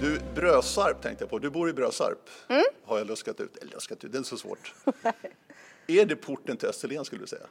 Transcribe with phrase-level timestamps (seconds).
[0.00, 1.38] Du, Brösarp tänkte jag på.
[1.38, 2.18] Du bor i Brösarp.
[2.84, 3.56] Har jag luskat ut?
[3.56, 4.74] Eller luskat ut, det är inte så svårt.
[5.86, 7.46] är det porten till Österlen skulle du säga?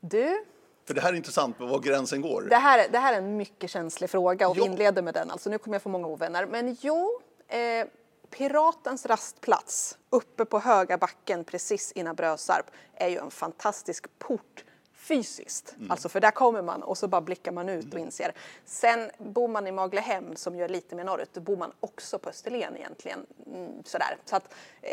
[0.00, 0.44] Du,
[0.86, 2.42] För det här är intressant, var gränsen går.
[2.50, 4.66] det här, det här är en mycket känslig fråga och vi Ja.
[4.66, 5.30] inleder med den.
[5.30, 6.46] Alltså, nu kommer jag få många ovänner.
[6.46, 7.86] Men jo, eh,
[8.30, 14.64] Piratens rastplats uppe på höga backen precis innan Brösarp är ju en fantastisk port
[15.00, 15.74] fysiskt.
[15.78, 15.90] Mm.
[15.90, 18.32] Alltså för där kommer man och så bara blickar man ut och inser.
[18.64, 22.18] Sen bor man i Maglehem som ju är lite mer norrut, då bor man också
[22.18, 23.26] på Österlen egentligen.
[23.46, 24.16] Mm, sådär.
[24.24, 24.92] Så att, eh,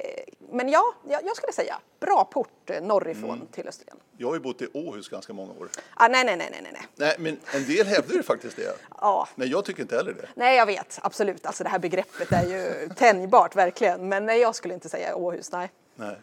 [0.52, 3.48] men ja, jag, jag skulle säga bra port eh, norrifrån Mm.
[3.48, 3.98] till Österlen.
[4.18, 5.70] Jag har ju bott i Åhus ganska många år.
[5.96, 6.82] Ah, nej, nej, nej, nej, nej.
[6.96, 8.76] Nej, men en del hävdar ju faktiskt det.
[9.02, 9.28] Ja.
[9.36, 10.28] Nej, jag tycker inte heller det.
[10.36, 11.00] Nej, jag vet.
[11.02, 11.46] Absolut.
[11.46, 14.10] Alltså det här begreppet är ju tänjbart, verkligen.
[14.10, 15.72] Men nej, jag skulle inte säga Åhus, nej.
[15.96, 16.16] Nej.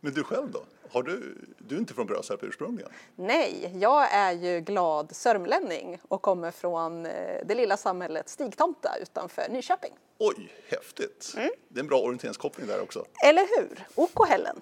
[0.00, 0.62] Men du själv då?
[0.92, 2.90] Har du, du är inte från Brösarp ursprungligen?
[3.16, 7.12] Nej, jag är ju glad sörmlänning och kommer från eh,
[7.44, 9.92] det lilla samhället Stigtomta utanför Nyköping.
[10.18, 11.34] Oj, häftigt!
[11.36, 11.50] Mm.
[11.68, 13.04] Det är en bra orienteringskoppling där också.
[13.24, 13.86] Eller hur?
[13.94, 14.60] OK Hällen.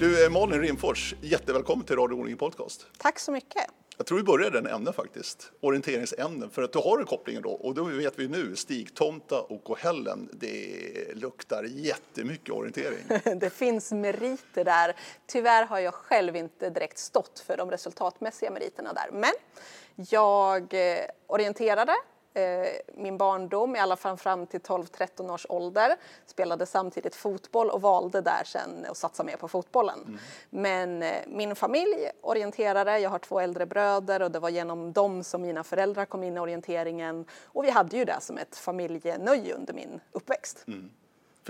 [0.00, 2.86] Du, eh, Malin Rimfors, jättevälkommen till Radio O Podcast.
[2.98, 3.64] Tack så mycket.
[3.96, 7.50] Jag tror vi börjar den ämnen faktiskt, orienteringsämnen, för att du har en koppling då,
[7.50, 12.98] och då vet vi nu, Stigtomta och Kohällen, det luktar jättemycket orientering.
[13.40, 14.96] Det finns meriter där.
[15.26, 19.10] Tyvärr har jag själv inte direkt stått för de resultatmässiga meriterna där.
[19.12, 19.32] Men
[20.10, 21.92] jag eh, orienterade
[22.94, 25.96] min barndom, i alla fall fram till 12-13 års ålder.
[26.26, 30.18] Spelade samtidigt fotboll och valde där sen att satsa mer på fotbollen.
[30.50, 35.24] Men eh, min familj orienterade, jag har två äldre bröder och det var genom dem
[35.24, 37.24] som mina föräldrar kom in i orienteringen.
[37.44, 40.64] Och vi hade ju det som ett familjenöje under min uppväxt.
[40.64, 40.72] För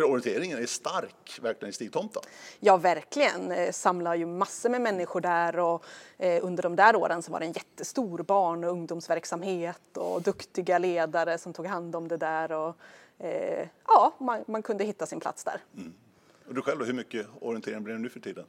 [0.05, 2.21] orienteringen är stark, verkligen, i Stigtomta.
[2.61, 3.53] Ja, verkligen.
[3.53, 5.85] Eh, Samlar ju massor med människor där och
[6.19, 10.79] eh, under de där åren så var det en jättestor barn och ungdomsverksamhet och duktiga
[10.79, 12.77] ledare som tog hand om det där och
[13.19, 15.61] eh, ja, man, man kunde hitta sin plats där.
[16.51, 18.45] Och du själv då, hur mycket orientering blir det nu för tiden?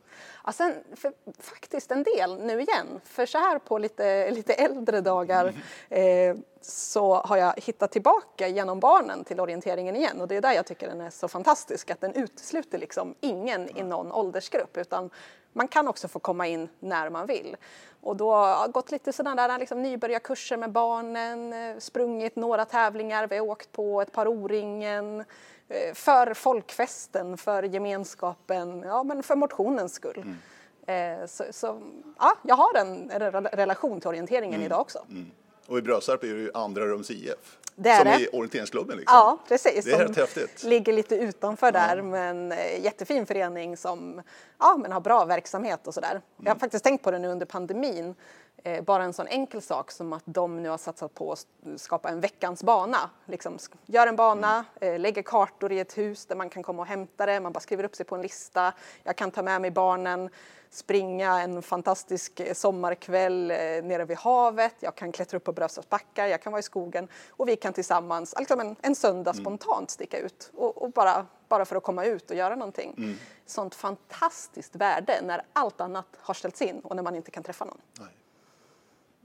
[0.45, 5.01] Ja, sen, för, faktiskt en del nu igen, för så här på lite, lite äldre
[5.01, 5.53] dagar
[5.89, 10.51] eh, så har jag hittat tillbaka genom barnen till orienteringen igen och det är där
[10.53, 15.09] jag tycker den är så fantastisk, att den utesluter liksom ingen i någon åldersgrupp utan
[15.53, 17.57] man kan också få komma in när man vill.
[18.01, 22.65] Och då har jag gått lite sådana där liksom, nybörjarkurser med barnen, eh, sprungit några
[22.65, 25.19] tävlingar, vi har åkt på ett par O-ringen,
[25.67, 30.35] eh, för folkfesten, för gemenskapen, ja men för motionens skull.
[30.87, 31.81] Eh, Så, så
[32.19, 34.99] ja, jag har en re- relation till orienteringen idag också.
[35.71, 38.13] Och i Brösarp är det ju andra rums IF, Det är som det.
[38.25, 38.97] är orienteringsklubben.
[38.97, 39.15] Liksom.
[39.17, 39.85] Ja, precis.
[39.85, 40.63] Det är rätt häftigt.
[40.63, 44.21] Ligger lite utanför där, men eh, jättefin förening som
[44.59, 46.21] ja, men har bra verksamhet och sådär.
[46.37, 46.51] Jag Mm.
[46.51, 48.15] har faktiskt tänkt på det nu under pandemin.
[48.63, 51.45] Eh, bara en sån enkel sak som att de nu har satsat på att
[51.77, 53.09] skapa en veckans bana.
[53.25, 54.93] Liksom, gör en bana, Mm.
[54.93, 57.39] eh, lägger kartor i ett hus där man kan komma och hämta det.
[57.39, 58.73] Man bara skriver upp sig på en lista.
[59.03, 60.29] Jag kan ta med mig barnen,
[60.69, 64.75] springa en fantastisk eh, sommarkväll eh, nere vid havet.
[64.79, 67.73] Jag kan klättra upp på Brösarps backar, jag kan vara i skogen och vi kan
[67.73, 72.05] tillsammans, liksom en, en söndag spontant sticka ut och, och bara, bara för att komma
[72.05, 73.17] ut och göra någonting.
[73.45, 77.65] Sånt fantastiskt värde när allt annat har ställts in och när man inte kan träffa
[77.65, 77.81] någon.
[77.99, 78.07] Nej,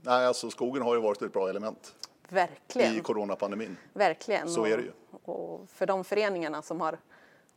[0.07, 1.95] alltså skogen har ju varit ett bra element
[2.29, 2.97] Verkligen.
[2.97, 3.77] i coronapandemin.
[3.93, 4.49] Verkligen.
[4.49, 4.93] Så är det ju.
[5.25, 6.99] Och för de föreningarna som har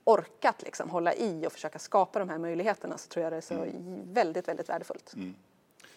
[0.04, 3.42] orkat liksom hålla i och försöka skapa de här möjligheterna så tror jag det är
[3.42, 4.14] så Mm.
[4.14, 5.14] väldigt, väldigt värdefullt.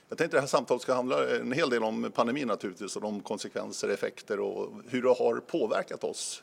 [0.09, 3.21] Jag tänkte det här samtalet ska handla en hel del om pandemin naturligtvis och de
[3.21, 6.43] konsekvenser, effekter och hur det har påverkat oss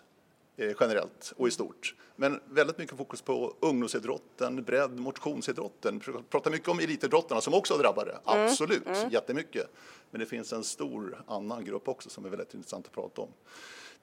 [0.79, 1.95] generellt och i stort.
[2.15, 6.01] Men väldigt mycket fokus på ungdomsidrotten, bredd, motionsidrotten.
[6.07, 9.67] Vi pratar mycket om elitidrottarna som också är drabbade, absolut, jättemycket.
[10.11, 13.29] Men det finns en stor annan grupp också som är väldigt intressant att prata om.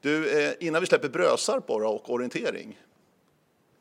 [0.00, 2.80] Du, eh, innan vi släpper Brösarp bara och orientering.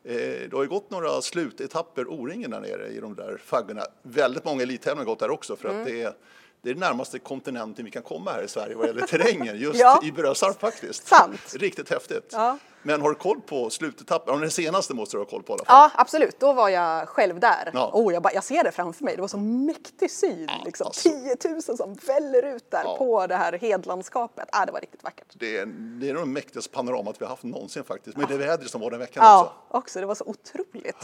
[0.04, 3.82] Eh, Det har ju gått några slutetapper O-ringen där nere i de där faggorna.
[4.02, 5.80] Väldigt många elittävlingar har gått där också för Mm.
[5.80, 6.14] att det är,
[6.62, 9.80] det är den närmaste kontinenten vi kan komma här i Sverige vad gäller terrängen, just
[9.80, 10.00] Ja.
[10.04, 11.06] i Brösarp faktiskt.
[11.08, 11.54] Sant.
[11.54, 12.28] Riktigt häftigt.
[12.32, 12.58] Ja.
[12.86, 14.40] Men har du koll på slutetappen?
[14.40, 15.90] Den senaste måste du ha koll på i alla fall.
[15.94, 16.40] Ja, absolut.
[16.40, 17.70] Då var jag själv där.
[17.74, 17.90] Ja.
[17.92, 19.14] Oh, jag, bara, jag ser det framför mig.
[19.14, 20.50] Det var så mäktig syn.
[20.64, 20.86] liksom.
[20.86, 21.08] alltså.
[21.08, 22.96] 10 000 som väller ut där Ja.
[22.98, 24.48] på det här hedlandskapet.
[24.52, 25.26] Ah, det var riktigt vackert.
[25.34, 25.66] Det är,
[26.00, 28.16] det är nog det mäktigaste panoramat vi har haft någonsin faktiskt.
[28.16, 29.76] Med det vädret som var den veckan Ja, också.
[29.78, 30.00] också.
[30.00, 30.96] Det var så otroligt.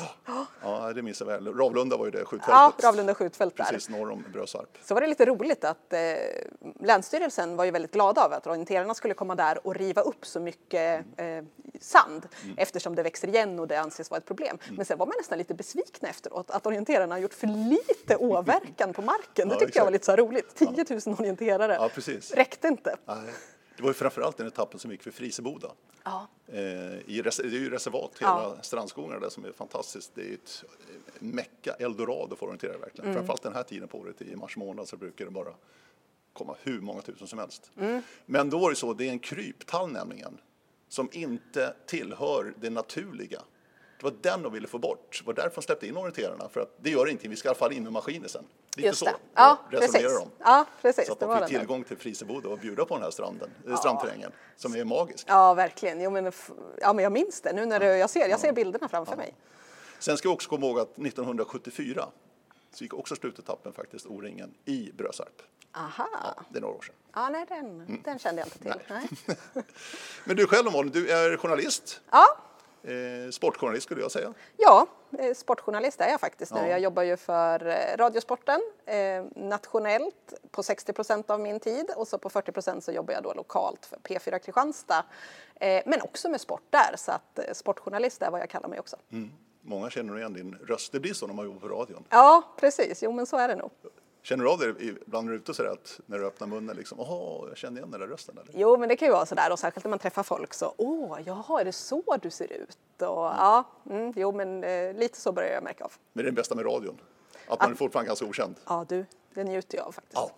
[0.63, 1.55] Ja, det minns jag väl.
[1.55, 2.85] Ravlunda var ju det Ja, skjutfältet.
[2.85, 3.65] Ravlunda skjutfält där.
[3.65, 4.79] Precis norr om Brösarp.
[4.85, 5.99] Så var det lite roligt att eh,
[6.81, 10.41] Länsstyrelsen var ju väldigt glada över att orienterarna skulle komma där och riva upp så
[10.41, 11.27] mycket eh,
[11.81, 12.55] sand Mm.
[12.59, 14.59] eftersom det växer igen och det anses vara ett problem.
[14.71, 18.93] Men sen var man nästan lite besvikna efteråt att orienterarna har gjort för lite åverkan
[18.93, 19.49] på marken.
[19.49, 20.55] Det Ja, tyckte jag var lite så roligt.
[20.55, 22.33] 10 000 orienterare Ja, precis.
[22.33, 22.97] räckte inte.
[23.07, 23.33] Nej,
[23.77, 25.73] Det var ju framförallt den etappen som gick för Friseboda.
[26.05, 26.27] Ja.
[26.47, 28.57] Eh, i det är ju reservat, hela Ja.
[28.63, 30.13] strandskogarna där som är fantastiskt.
[30.15, 33.05] Det är ett eh, mecka, eldorado för orienterare verkligen.
[33.11, 33.15] Mm.
[33.17, 35.53] Framförallt den här tiden på året, i mars månad, så brukar det bara
[36.33, 37.71] komma hur många tusen som helst.
[37.81, 38.03] Mm.
[38.27, 40.39] Men då var det så, det är en kryptall nämligen,
[40.93, 43.43] som inte tillhör det naturliga.
[43.99, 45.21] Det var den de ville få bort.
[45.21, 47.51] Det var därför de släppte in orienterarna, för att det gör ingenting, vi ska i
[47.51, 48.45] alla fall in med maskiner sen.
[48.77, 49.15] Lite Just så det.
[49.35, 50.19] Ja, resonerar precis.
[50.19, 50.31] de.
[50.39, 51.07] Ja, precis.
[51.07, 53.77] Så att de fick tillgång till Friseboda och bjuda på den här stranden, ja.
[53.77, 55.27] strandterrängen, som är magisk.
[55.29, 56.01] Ja, verkligen.
[56.01, 56.33] Jo, men,
[56.81, 59.35] ja, men jag minns det nu när det, jag ser, jag ser bilderna framför mig.
[59.99, 62.09] Sen ska vi också komma ihåg att 1974
[62.73, 65.43] så gick också slutetappen faktiskt O-ringen i Brösarp.
[65.73, 66.09] Aha.
[66.51, 66.95] Det är några år sedan.
[67.15, 68.75] Ja, nej, den, den kände jag inte till.
[68.89, 69.09] Nej.
[70.25, 72.01] Men du själv Malin, du är journalist.
[72.11, 72.37] Ja,
[72.85, 74.35] Eh, sportjournalist skulle jag säga.
[74.57, 74.87] Ja,
[75.19, 76.61] eh, sportjournalist är jag faktiskt nu.
[76.61, 76.69] Ja.
[76.69, 82.09] Jag jobbar ju för eh, Radiosporten eh, nationellt på 60 procent av min tid och
[82.09, 85.05] så på 40 procent så jobbar jag då lokalt för P4 Kristianstad.
[85.55, 88.81] Eh, men också med sport där, så att eh, sportjournalist är vad jag kallar mig
[88.81, 88.97] också.
[89.63, 90.93] Många känner igen din röst.
[90.93, 92.05] Det blir så när man jobbar på radion.
[92.09, 93.03] Ja, precis.
[93.03, 93.71] Jo, men så är det nog.
[94.23, 96.77] Känner du av det ibland när du är ute så att när du öppnar munnen
[96.77, 98.53] liksom, åh, jag känner igen den där rösten eller?
[98.55, 101.19] Jo, men det kan ju vara sådär och särskilt när man träffar folk så, åh,
[101.25, 102.79] jaha, är det så du ser ut?
[102.99, 105.93] Och ja, mm, jo, men eh, lite så börjar jag märka av.
[106.13, 107.01] Men det är det bästa med radion.
[107.49, 108.55] Att man är fortfarande ganska okänd.
[108.67, 110.15] Ja, du, det njuter jag av faktiskt.
[110.15, 110.31] Ja,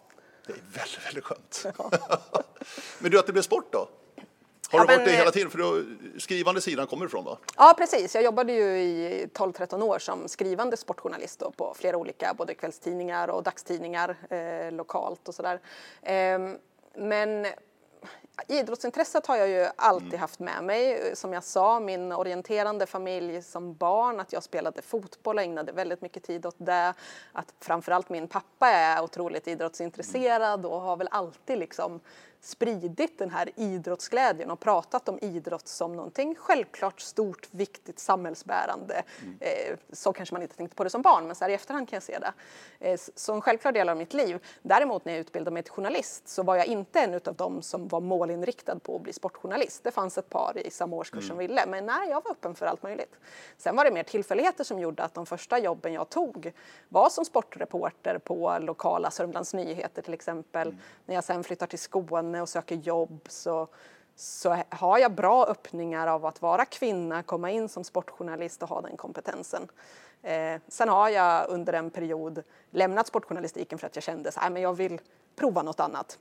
[0.47, 1.67] det är väldigt, väldigt skönt.
[2.99, 3.89] Men du, att det blev sport då?
[4.75, 5.51] Har Ja, du varit men, det hela eh, tiden?
[5.51, 7.39] För du, skrivande sidan kommer ifrån va?
[7.57, 8.15] Ja, precis.
[8.15, 13.29] Jag jobbade ju i 12-13 år som skrivande sportjournalist då på flera olika både kvällstidningar
[13.29, 15.61] och dagstidningar eh, lokalt och sådär.
[16.03, 16.57] Ehm,
[16.97, 17.47] men
[18.49, 21.11] idrottsintresset har jag ju alltid haft med mig.
[21.17, 26.03] Som jag sa, min orienterande familj som barn, att jag spelade fotboll och ägnade väldigt
[26.03, 26.95] mycket tid åt det.
[27.33, 32.01] Att framförallt min pappa är otroligt idrottsintresserad och har väl alltid liksom
[32.45, 39.03] spridit den här idrottsglädjen och pratat om idrott som någonting självklart stort, viktigt, samhällsbärande.
[39.41, 41.89] Eh, så kanske man inte tänkte på det som barn, men så här i efterhand
[41.89, 42.33] kan jag se det.
[42.81, 44.39] Eh, så en självklar del av mitt liv.
[44.63, 47.89] Däremot när jag utbildade mig till journalist så var jag inte en av dem som
[47.89, 49.85] var målinriktad på att bli sportjournalist.
[49.85, 52.67] Det fanns ett par i samma årskurs som ville, men nej, jag var öppen för
[52.67, 53.17] allt möjligt.
[53.57, 56.53] Sen var det mer tillfälligheter som gjorde att de första jobben jag tog
[56.89, 60.77] var som sportreporter på lokala Sörmlands Nyheter till exempel.
[61.07, 63.69] När jag sen flyttar till Skåne och söker jobb så,
[64.17, 68.81] så har jag bra öppningar av att vara kvinna, komma in som sportjournalist och ha
[68.81, 69.69] den kompetensen.
[70.23, 74.75] Eh, sen har jag under en period lämnat sportjournalistiken för att jag kände att jag
[74.75, 75.01] vill
[75.37, 76.19] prova något annat.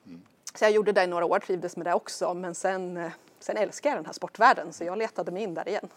[0.55, 3.57] Så jag gjorde det i några år, trivdes med det också, men sen, eh, sen
[3.57, 5.89] älskar jag den här sportvärlden så jag letade mig in där igen.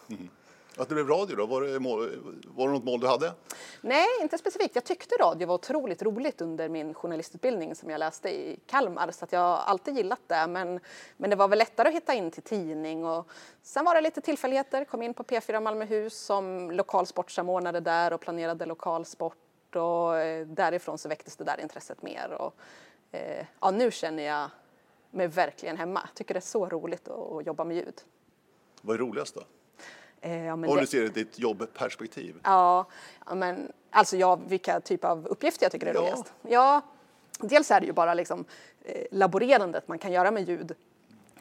[0.77, 2.09] Att det blev radio då, var det, mål,
[2.45, 3.33] var det något mål du hade?
[3.81, 4.75] Nej, inte specifikt.
[4.75, 9.25] Jag tyckte radio var otroligt roligt under min journalistutbildning som jag läste i Kalmar så
[9.25, 10.47] att jag har alltid gillat det.
[10.47, 10.79] Men,
[11.17, 13.27] men det var väl lättare att hitta in till tidning och
[13.61, 14.85] sen var det lite tillfälligheter.
[14.85, 20.47] Kom in på P4 Malmöhus som lokal sportsamordnare där och planerade lokal sport och eh,
[20.47, 22.31] därifrån så väcktes det där intresset mer.
[22.31, 22.55] Och,
[23.11, 24.49] eh, ja, nu känner jag
[25.11, 26.09] mig verkligen hemma.
[26.13, 28.01] Tycker det är så roligt att, att jobba med ljud.
[28.81, 29.43] Vad är roligast då?
[30.21, 32.35] Eh, Om det- du ser det i ditt jobbperspektiv.
[32.43, 32.85] Ja,
[33.35, 35.99] men alltså ja, vilka typ av uppgifter jag tycker är Ja.
[36.01, 36.33] roligast?
[36.41, 36.81] Ja,
[37.39, 38.45] dels är det ju bara liksom
[38.85, 40.75] eh, laborerandet man kan göra med ljud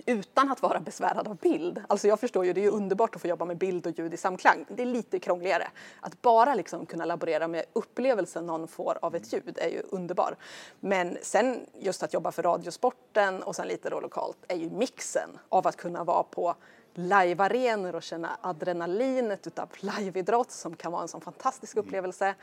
[0.07, 1.83] utan att vara besvärad av bild.
[1.89, 4.15] Alltså jag förstår ju, det är ju underbart att få jobba med bild och ljud
[4.15, 4.65] i samklang.
[4.69, 5.69] Det är lite krångligare.
[6.01, 10.37] Att bara liksom kunna laborera med upplevelsen någon får av ett ljud är ju underbar.
[10.81, 15.31] Men sen just att jobba för Radiosporten och sen lite då lokalt är ju mixen
[15.49, 16.55] av att kunna vara på
[16.99, 22.35] live-arenor och känna adrenalinet utav liveidrott som kan vara en sån fantastisk upplevelse.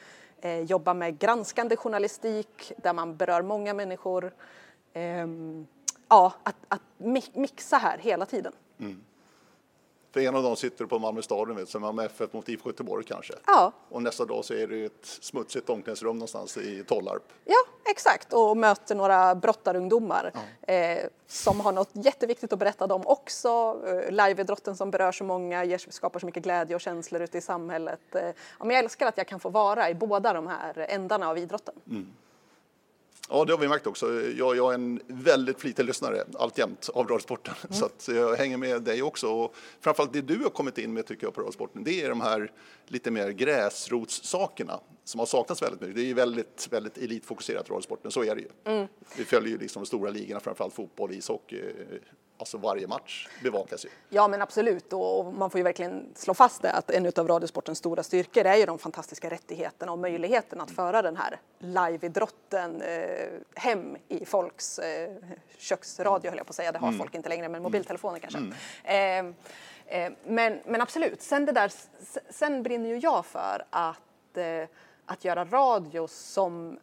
[0.42, 4.34] Eh, jobba med granskande journalistik där man berör många människor.
[4.94, 5.68] Ehm,
[6.10, 8.54] ja, att, att mi- mixa här hela tiden.
[10.14, 13.06] För en av dem sitter på Malmö stadion, vet, som Malmö FF mot IFK Göteborg
[13.06, 13.34] kanske.
[13.46, 13.72] Ja.
[13.90, 17.24] Och nästa dag så är det ett smutsigt omklädningsrum någonstans i Tollarp.
[17.46, 17.56] Ja,
[17.90, 18.34] exakt.
[18.34, 20.74] Och möter några brottarungdomar ja.
[20.74, 23.82] eh, som har något jätteviktigt att berätta dem också.
[23.88, 27.42] Eh, liveidrotten som berör så många, ger, skapar så mycket glädje och känslor ute i
[27.42, 28.16] samhället.
[28.16, 28.22] Eh,
[28.60, 31.38] ja, men jag älskar att jag kan få vara i båda de här ändarna av
[31.38, 31.76] idrotten.
[31.90, 32.08] Mm.
[33.34, 34.22] Ja, det har vi märkt också.
[34.22, 37.54] Jag, jag är en väldigt flitig lyssnare alltjämt av Radiosporten.
[37.64, 37.74] Mm.
[37.74, 39.28] Så att jag hänger med dig också.
[39.28, 42.22] Och framförallt det du har kommit in med tycker jag på Radiosporten, det är de
[42.22, 42.52] här
[42.88, 45.96] lite mer gräsrotssakerna som har saknats väldigt mycket.
[45.96, 48.50] Det är ju väldigt, väldigt elitfokuserat Radiosporten, så är det ju.
[48.66, 48.88] Mm.
[49.18, 51.62] Vi följer ju liksom de stora ligorna, framförallt fotboll, ishockey,
[52.44, 53.90] Alltså varje match bevakas ju.
[54.10, 57.78] Ja men absolut och man får ju verkligen slå fast det att en av Radiosportens
[57.78, 63.30] stora styrkor är ju de fantastiska rättigheterna och möjligheten att föra den här liveidrotten eh,
[63.56, 65.10] hem i folks eh,
[65.58, 67.00] köksradio höll jag på att säga, det har mm.
[67.00, 68.40] folk inte längre men mobiltelefoner kanske.
[68.40, 69.36] Mm.
[69.88, 71.72] Eh, eh, men, men absolut, sen, det där,
[72.30, 74.68] sen brinner ju jag för att, eh,
[75.06, 76.80] att göra radio som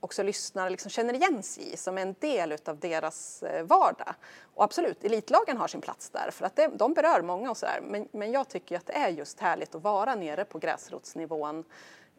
[0.00, 4.14] också lyssnare liksom känner igen sig i som en del utav deras eh, vardag.
[4.54, 7.80] Och absolut, elitlagen har sin plats där för att det, de berör många och sådär.
[7.82, 11.64] Men, men jag tycker att det är just härligt att vara nere på gräsrotsnivån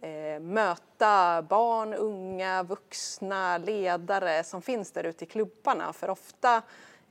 [0.02, 5.94] eh, möta barn, unga, vuxna, ledare som finns där ute i klubbarna.
[5.94, 6.62] För ofta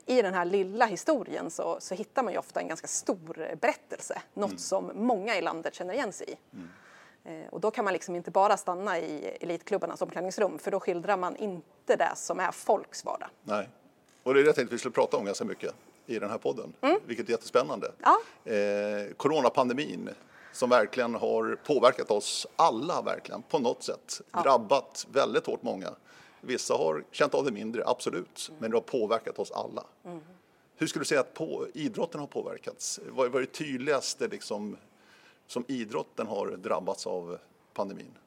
[0.06, 4.22] i den här lilla historien så, så hittar man ju ofta en ganska stor berättelse.
[4.34, 4.58] Något mm.
[4.58, 6.36] som många i landet känner igen sig i.
[6.56, 6.68] Mm.
[7.28, 11.16] Eh, och då kan man liksom inte bara stanna i elitklubbarnas omklädningsrum för då skildrar
[11.16, 13.28] man inte det som är folks vardag.
[13.42, 13.68] Nej,
[14.22, 15.74] och det är det jag tänkte vi skulle prata om ganska mycket
[16.06, 16.98] i den här podden, mm.
[17.06, 17.92] vilket är jättespännande.
[18.02, 18.52] Ja.
[18.52, 20.10] Eh, coronapandemin
[20.52, 24.42] som verkligen har påverkat oss alla verkligen på något sätt, ja.
[24.42, 25.90] drabbat väldigt hårt många.
[26.40, 28.60] Vissa har känt av det mindre, absolut, mm.
[28.60, 29.84] men det har påverkat oss alla.
[30.04, 30.20] Mm.
[30.76, 33.00] Hur skulle du säga att på, idrotten har påverkats?
[33.08, 34.76] Vad är det tydligaste liksom,
[35.48, 37.38] som idrotten har drabbats av
[37.72, 38.18] pandemin?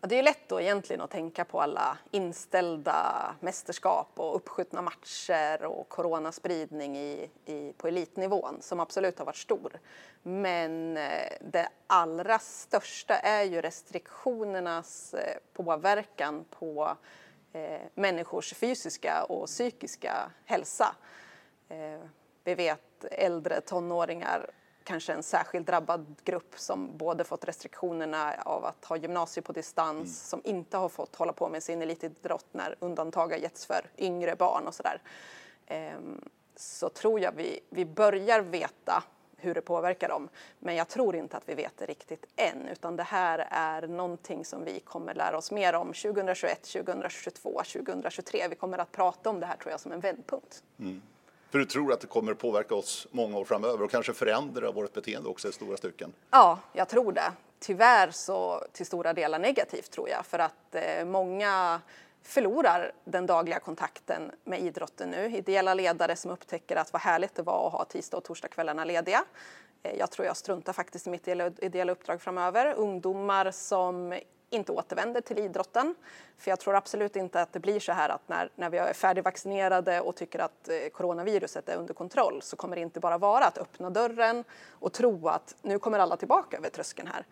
[0.00, 5.64] Ja, det är lätt då egentligen att tänka på alla inställda mästerskap och uppskjutna matcher
[5.64, 9.80] och coronaspridning i, i, på elitnivån som absolut har varit stor.
[10.22, 16.96] Men eh, det allra största är ju restriktionernas eh, påverkan på
[17.52, 20.94] eh, människors fysiska och psykiska hälsa.
[21.68, 22.00] Eh,
[22.44, 24.50] vi vet äldre tonåringar
[24.84, 29.98] kanske en särskilt drabbad grupp som både fått restriktionerna av att ha gymnasiet på distans,
[29.98, 30.06] mm.
[30.06, 34.36] som inte har fått hålla på med sin elitidrott när undantag har getts för yngre
[34.36, 35.02] barn och sådär.
[35.66, 36.20] Ehm,
[36.56, 39.04] så tror jag vi, vi börjar veta
[39.36, 40.28] hur det påverkar dem.
[40.58, 44.44] Men jag tror inte att vi vet det riktigt än, utan det här är någonting
[44.44, 48.48] som vi kommer lära oss mer om 2021, 2022, 2023.
[48.48, 50.62] Vi kommer att prata om det här tror jag som en vändpunkt.
[50.78, 51.02] Mm.
[51.52, 54.92] För du tror att det kommer påverka oss många år framöver och kanske förändra vårt
[54.92, 56.12] beteende också i stora stycken?
[56.30, 57.32] Ja, jag tror det.
[57.58, 61.80] Tyvärr så till stora delar negativt tror jag för att eh, många
[62.22, 65.36] förlorar den dagliga kontakten med idrotten nu.
[65.36, 69.24] Ideella ledare som upptäcker att vad härligt det var att ha tisdag och torsdagskvällarna lediga.
[69.82, 71.28] Eh, jag tror jag struntar faktiskt i mitt
[71.58, 72.74] ideella uppdrag framöver.
[72.74, 74.18] Ungdomar som
[74.52, 75.94] inte återvänder till idrotten.
[76.38, 78.92] För jag tror absolut inte att det blir så här att när, när vi är
[78.92, 83.44] färdigvaccinerade och tycker att eh, coronaviruset är under kontroll så kommer det inte bara vara
[83.44, 87.26] att öppna dörren och tro att nu kommer alla tillbaka över tröskeln här.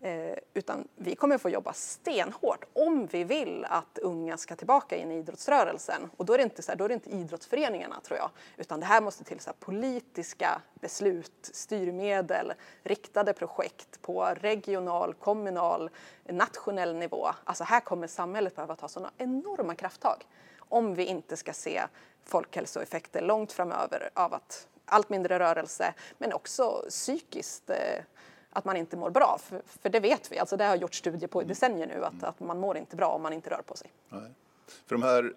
[0.00, 5.12] Eh, utan vi kommer få jobba stenhårt om vi vill att unga ska tillbaka in
[5.12, 6.10] i idrottsrörelsen.
[6.16, 8.80] Och då är det inte, så här, då är det inte idrottsföreningarna tror jag, utan
[8.80, 12.52] det här måste till så här, politiska beslut, styrmedel,
[12.82, 15.90] riktade projekt på regional, kommunal,
[16.24, 17.28] nationell nivå.
[17.44, 20.26] Alltså här kommer samhället behöva ta sådana enorma krafttag
[20.58, 21.82] om vi inte ska se
[22.24, 28.04] folkhälsoeffekter långt framöver av att allt mindre rörelse, men också psykiskt eh,
[28.58, 29.38] att man inte mår bra.
[29.42, 32.22] För, för det vet vi, alltså det har gjort studier på i decennier nu, att,
[32.22, 33.92] att man mår inte bra om man inte rör på sig.
[34.08, 34.30] Nej.
[34.86, 35.34] För de här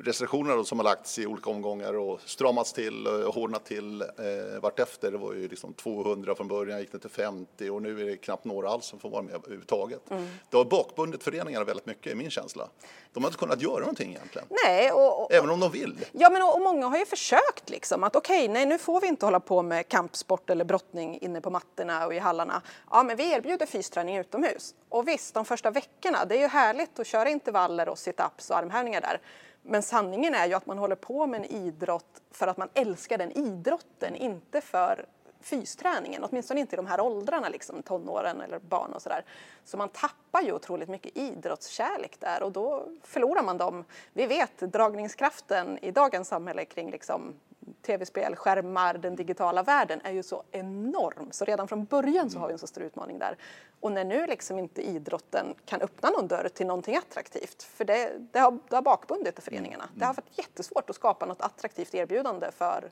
[0.00, 5.10] restriktionerna som har lagts i olika omgångar och stramats till och hårdnat till eh, vartefter.
[5.10, 8.16] Det var ju liksom 200 från början, gick det till 50 och nu är det
[8.16, 10.10] knappt några alls som får vara med överhuvudtaget.
[10.10, 10.28] Mm.
[10.50, 12.68] Det har bakbundit föreningarna väldigt mycket, i min känsla.
[13.12, 14.48] De har inte kunnat göra någonting egentligen.
[14.64, 16.04] Nej, och, och, Även om de vill.
[16.12, 19.00] Ja, men och, och många har ju försökt liksom att okej, okay, nej, nu får
[19.00, 22.62] vi inte hålla på med kampsport eller brottning inne på mattorna och i hallarna.
[22.90, 24.74] Ja, men vi erbjuder fysträning utomhus.
[24.88, 28.56] Och visst, de första veckorna, det är ju härligt att köra intervaller och sit-ups och
[28.56, 29.20] armhävningar där.
[29.62, 33.18] Men sanningen är ju att man håller på med en idrott för att man älskar
[33.18, 35.06] den idrotten, inte för
[35.42, 39.24] fysträningen, åtminstone inte i de här åldrarna, liksom, tonåren eller barn och sådär.
[39.64, 43.84] Så man tappar ju otroligt mycket idrottskärlek där och då förlorar man dem.
[44.12, 47.34] Vi vet dragningskraften i dagens samhälle kring liksom
[47.82, 51.28] tv-spel, skärmar, den digitala världen är ju så enorm.
[51.30, 53.36] Så redan från början så har vi en så stor utmaning där.
[53.80, 58.12] Och när nu liksom inte idrotten kan öppna någon dörr till någonting attraktivt, för det,
[58.32, 59.88] det, har, det har bakbundit föreningarna.
[59.94, 62.90] Det har varit jättesvårt att skapa något attraktivt erbjudande för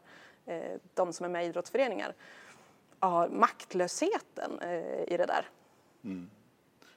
[0.95, 2.15] de som är med i idrottsföreningar.
[3.01, 5.49] Ja, maktlösheten eh, i det där.
[6.05, 6.31] Mm.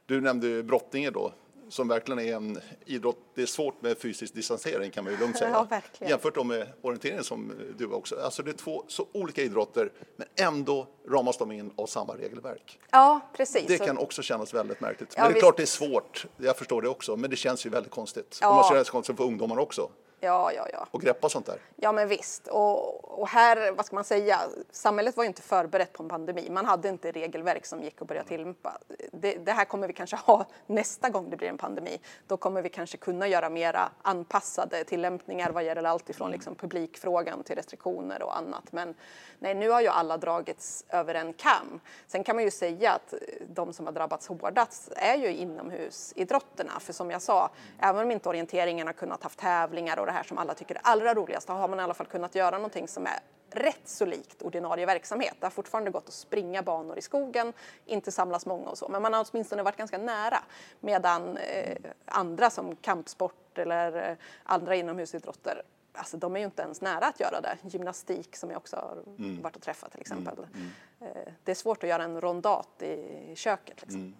[0.05, 1.33] Du nämnde brottningen då
[1.69, 3.17] som verkligen är en idrott.
[3.35, 5.49] Det är svårt med fysisk distansering kan man ju lugnt säga.
[5.51, 6.11] Ja, verkligen.
[6.11, 8.15] Jämfört då med orienteringen som du också.
[8.23, 12.79] Alltså det är två så olika idrotter men ändå ramas de in av samma regelverk.
[12.91, 13.67] Ja, precis.
[13.67, 15.17] Det kan också kännas väldigt märkligt.
[15.17, 15.43] Men ja, det är visst.
[15.43, 16.25] klart det är svårt.
[16.37, 17.15] Jag förstår det också.
[17.15, 18.37] Men det känns ju väldigt konstigt.
[18.41, 18.49] Ja.
[18.49, 19.89] Och man känner konstigt för ungdomarna också.
[20.23, 20.87] Ja, ja, ja.
[20.91, 21.59] Och greppa sånt där?
[21.75, 22.47] Ja, men visst.
[22.47, 24.39] Och, och, här, vad ska man säga,
[24.71, 26.49] samhället var ju inte förberett på en pandemi.
[26.49, 28.77] Man hade inte regelverk som gick att börja tillämpa.
[29.11, 31.99] Det, det, här kommer vi kanske ha nästa gång det blir en pandemi.
[32.27, 36.37] Då kommer vi kanske kunna göra mera anpassade tillämpningar vad gäller allt ifrån mm.
[36.37, 38.71] liksom publikfrågan till restriktioner och annat.
[38.71, 38.95] Men
[39.39, 41.79] nej, nu har ju alla dragits över en kam.
[42.07, 43.13] Sen kan man ju säga att
[43.47, 46.79] de som har drabbats hårdast är ju inomhusidrotterna.
[46.79, 47.49] För som jag sa,
[47.79, 50.81] även om inte orienteringen har kunnat haft tävlingar och det här som alla tycker är
[50.83, 54.41] allra roligast, har man i alla fall kunnat göra någonting som är rätt så likt
[54.41, 55.35] ordinarie verksamhet.
[55.39, 57.53] Det har fortfarande gått att springa banor i skogen,
[57.85, 60.39] inte samlas många och så, men man har åtminstone varit ganska nära.
[60.79, 65.61] Medan eh, andra som kampsport eller eh, andra inomhusidrotter
[65.95, 67.57] Alltså, de är ju inte ens nära att göra det.
[67.61, 69.41] Gymnastik som jag också har mm.
[69.41, 70.37] varit och träffat till exempel.
[70.37, 70.69] Mm.
[71.01, 71.17] Mm.
[71.17, 73.81] Eh, det är svårt att göra en rondat i köket.
[73.81, 74.15] Liksom.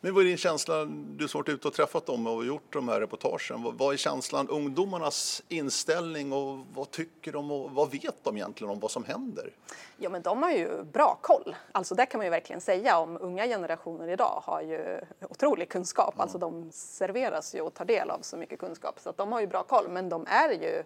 [0.00, 0.08] Mm.
[0.08, 0.84] Men vad är din känsla,
[1.16, 4.48] du som varit ute och träffat dem och gjort de här reportagen, vad är känslan,
[4.48, 9.52] ungdomarnas inställning och vad tycker de och vad vet de egentligen om vad som händer?
[9.96, 13.18] Ja men de har ju bra koll, alltså det kan man ju verkligen säga om
[13.20, 15.00] unga generationer idag har ju
[15.30, 16.22] otrolig kunskap, ja.
[16.22, 19.40] alltså de serveras ju och tar del av så mycket kunskap så att de har
[19.40, 20.82] ju bra koll men de är ju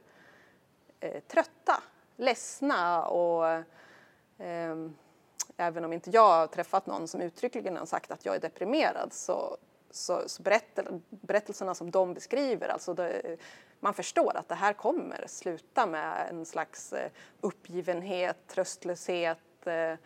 [1.00, 1.82] eh, trötta,
[2.16, 3.46] ledsna och
[4.44, 4.76] eh,
[5.62, 9.12] även om inte jag har träffat någon som uttryckligen har sagt att jag är deprimerad
[9.12, 9.56] så,
[9.90, 13.36] så, så berättel, berättelserna som de beskriver, alltså det,
[13.80, 19.96] man förstår att det här kommer sluta med en slags eh, uppgivenhet, tröstlöshet, eh, eh,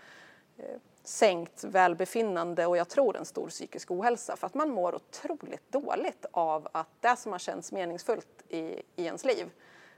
[1.02, 6.26] sänkt välbefinnande och jag tror en stor psykisk ohälsa för att man mår otroligt dåligt
[6.30, 8.58] av att det som har känts meningsfullt i,
[8.96, 9.50] i ens liv,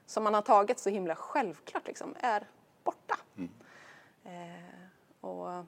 [0.07, 2.47] som man har tagit så himla självklart, liksom, är
[2.85, 3.19] borta.
[3.37, 3.51] Mm.
[4.25, 4.78] Eh,
[5.21, 5.65] och,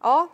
[0.00, 0.28] ja,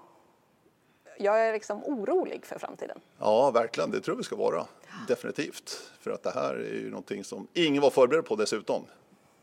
[1.19, 3.01] jag är liksom orolig för framtiden.
[3.19, 3.91] Ja, verkligen.
[3.91, 4.67] Det tror jag vi ska vara.
[5.09, 5.91] Definitivt.
[6.01, 8.85] För att det här är ju någonting som ingen var förberedd på dessutom.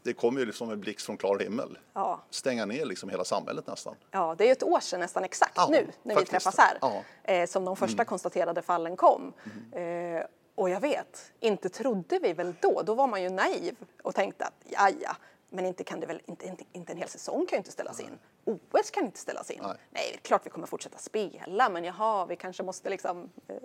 [0.03, 1.77] Det kom ju liksom en blixt från klar himmel.
[1.93, 2.21] Ja.
[2.29, 3.95] Stänga ner liksom hela samhället nästan.
[4.11, 6.77] Ja, det är ju ett år sedan nästan exakt ja, nu när vi träffas här
[6.81, 7.03] ja.
[7.23, 8.05] eh, som de första mm.
[8.05, 9.33] konstaterade fallen kom.
[9.73, 10.17] Mm.
[10.17, 10.23] Eh,
[10.55, 14.45] och jag vet, inte trodde vi väl då, då var man ju naiv och tänkte
[14.45, 15.15] att ja, ja,
[15.53, 17.99] men inte kan det väl, inte, inte, inte en hel säsong kan ju inte ställas
[17.99, 18.19] in.
[18.45, 19.59] OS kan inte ställas in.
[19.61, 19.77] Nej.
[19.89, 23.29] Nej, klart vi kommer fortsätta spela, men jaha, vi kanske måste liksom...
[23.47, 23.55] Eh,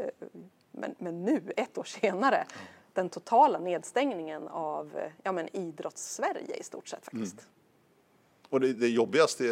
[0.72, 2.48] men, men nu, ett år senare, mm.
[2.92, 7.34] den totala nedstängningen av eh, ja, men idrotts-Sverige i stort sett faktiskt.
[7.34, 7.44] Mm.
[8.48, 9.44] Och det, det jobbigaste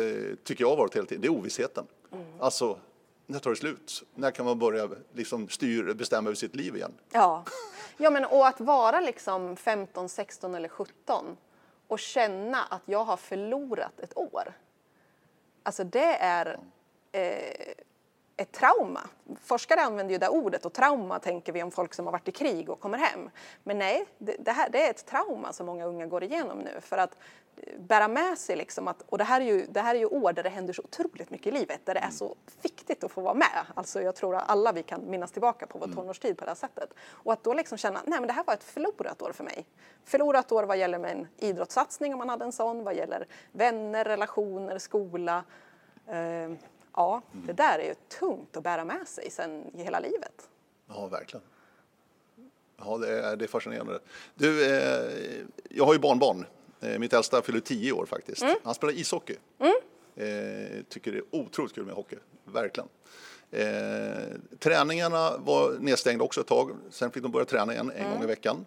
[0.45, 1.87] tycker jag har varit hela tiden, det är ovissheten.
[2.13, 2.25] Mm.
[2.41, 2.79] Alltså,
[3.27, 4.03] när tar det slut?
[4.15, 6.93] När kan man börja liksom styr, bestämma över sitt liv igen?
[7.13, 7.45] Ja,
[7.97, 11.37] ja men och att vara liksom 15, 16 eller 17
[11.89, 14.53] och känna att jag har förlorat ett år.
[15.63, 16.59] Alltså det är
[17.13, 17.75] eh,
[18.37, 19.01] ett trauma.
[19.43, 22.33] Forskare använder ju det ordet och trauma tänker vi om folk som har varit i
[22.33, 23.31] krig och kommer hem.
[23.63, 26.81] Men nej, det, det här det är ett trauma som många unga går igenom nu
[26.81, 27.17] för att
[27.79, 30.33] bära med sig liksom att, och det här, är ju, det här är ju år
[30.33, 33.21] där det händer så otroligt mycket i livet, där det är så viktigt att få
[33.21, 33.67] vara med.
[33.75, 35.97] Alltså jag tror att alla vi kan minnas tillbaka på vår mm.
[35.97, 36.95] tonårstid på det här sättet.
[37.11, 39.67] Och att då liksom känna, nej men det här var ett förlorat år för mig.
[40.05, 44.79] Förlorat år vad gäller en idrottssatsning om man hade en sån, vad gäller vänner, relationer,
[44.79, 45.45] skola.
[46.09, 46.57] Uh,
[46.97, 47.47] ja, mm.
[47.47, 50.49] det där är ju tungt att bära med sig sen i hela livet.
[50.89, 51.47] Ja, verkligen.
[52.77, 54.01] Ja, det är, det är fascinerande.
[54.35, 56.47] Du, eh, jag har ju barnbarn
[56.81, 58.43] Eh, mitt äldsta fyller tio år faktiskt.
[58.43, 58.57] Mm.
[58.65, 59.37] Han spelar ishockey.
[59.59, 59.75] Mm.
[60.17, 62.89] Eh, tycker det är otroligt kul med hockey, verkligen.
[63.51, 66.71] Eh, träningarna var nedstängda också ett tag.
[66.91, 68.13] Sen fick de börja träna igen en mm.
[68.13, 68.67] gång i veckan.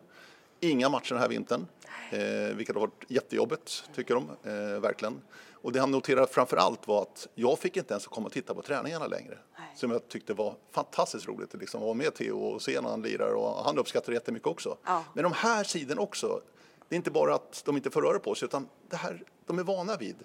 [0.59, 1.67] Inga matcher den här vintern,
[2.11, 5.21] eh, vilket har varit jättejobbigt tycker de, eh, verkligen.
[5.62, 8.54] Och det han noterade framför allt var att jag fick inte ens komma och titta
[8.54, 9.38] på träningarna längre.
[9.60, 9.67] Nej.
[9.76, 13.02] Som jag tyckte var fantastiskt roligt att liksom vara med Theo och se när han
[13.02, 14.78] lirar och han uppskattar det jättemycket också.
[14.86, 15.04] Ja.
[15.13, 16.41] Men de här sidorna också,
[16.89, 19.60] det är inte bara att de inte får röra på sig utan det här, de
[19.60, 20.15] är vana vid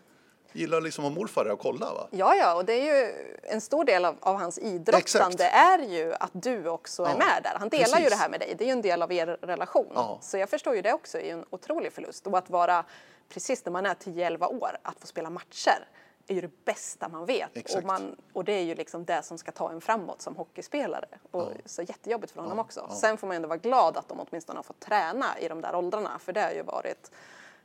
[0.55, 2.09] gillar liksom att morfar är och kolla va?
[2.11, 5.41] Ja, ja, och det är ju en stor del av, av hans idrottande Exakt.
[5.43, 7.57] är ju att du också är Ja, med där.
[7.59, 8.11] Han delar ju precis.
[8.11, 9.93] det här med dig, det är ju en del av er relation.
[9.95, 10.19] Ja.
[10.23, 12.27] Så jag förstår ju det också är ju en otrolig förlust.
[12.27, 12.85] Och att vara,
[13.29, 15.89] precis när man är 10-11 år, att få spela matcher
[16.27, 17.75] är ju det bästa man vet.
[17.75, 21.09] Och, man, och det är ju liksom det som ska ta en framåt som hockeyspelare.
[21.31, 22.89] Och så jättejobbigt för honom också.
[23.01, 25.75] Sen får man ändå vara glad att de åtminstone har fått träna i de där
[25.75, 27.11] åldrarna, för det har ju varit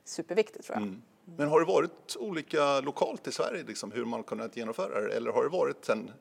[0.03, 0.83] superviktigt tror jag.
[0.83, 1.01] Mm.
[1.37, 5.15] Men har det varit olika lokalt i Sverige liksom, hur man kunnat genomföra det?
[5.15, 6.11] Eller har det varit sen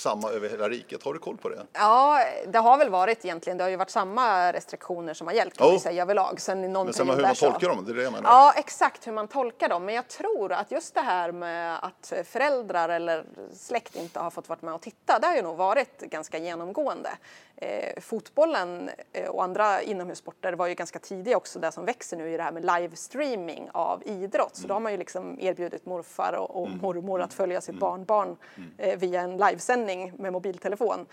[0.00, 1.02] samma över hela riket?
[1.02, 1.66] Har du koll på det?
[1.72, 3.56] Ja, det har väl varit egentligen.
[3.58, 5.72] Det har ju varit samma restriktioner som har gällt kan Jo.
[5.72, 6.40] vi säga överlag.
[6.40, 8.30] Sen någon Men sen hur man så- tolkar dem, det är det jag menar.
[8.30, 9.84] Ja, exakt hur man tolkar dem.
[9.84, 14.48] Men jag tror att just det här med att föräldrar eller släkt inte har fått
[14.48, 17.10] vara med och titta, det har ju nog varit ganska genomgående.
[17.56, 22.30] Eh, fotbollen eh, och andra inomhussporter var ju ganska tidiga också, det som växer nu
[22.32, 24.56] i det här med livestreaming av idrott.
[24.56, 28.36] Så då har man ju liksom erbjudit morfar och, och mormor att följa sitt barnbarn
[28.78, 31.06] eh, via en livesändning med mobiltelefon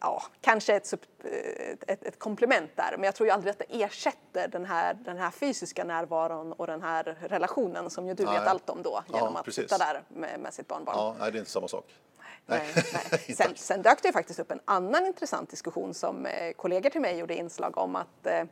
[0.00, 1.30] ja, kanske ett, eh,
[1.86, 5.16] ett, ett komplement där, men jag tror ju aldrig att det ersätter den här, den
[5.16, 8.38] här fysiska närvaron och den här relationen som ju du Nej.
[8.38, 9.64] vet allt om då Ja, genom att precis.
[9.64, 10.96] sitta där med, med sitt barnbarn.
[10.96, 11.94] Ja, nej, det är inte samma sak.
[12.46, 13.34] Nej, nej.
[13.36, 17.00] Sen, sen dök det ju faktiskt upp en annan intressant diskussion som eh, kollegor till
[17.00, 18.44] mig gjorde inslag om att eh,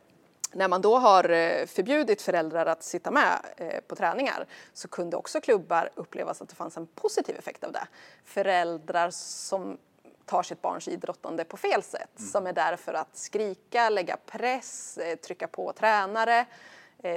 [0.51, 5.17] när man då har eh, förbjudit föräldrar att sitta med eh, på träningar så kunde
[5.17, 7.87] också klubbar upplevas att det fanns en positiv effekt av det.
[8.25, 9.77] Föräldrar som
[10.25, 14.97] tar sitt barns idrottande på fel sätt, som är där för att skrika, lägga press,
[14.97, 16.45] eh, trycka på tränare.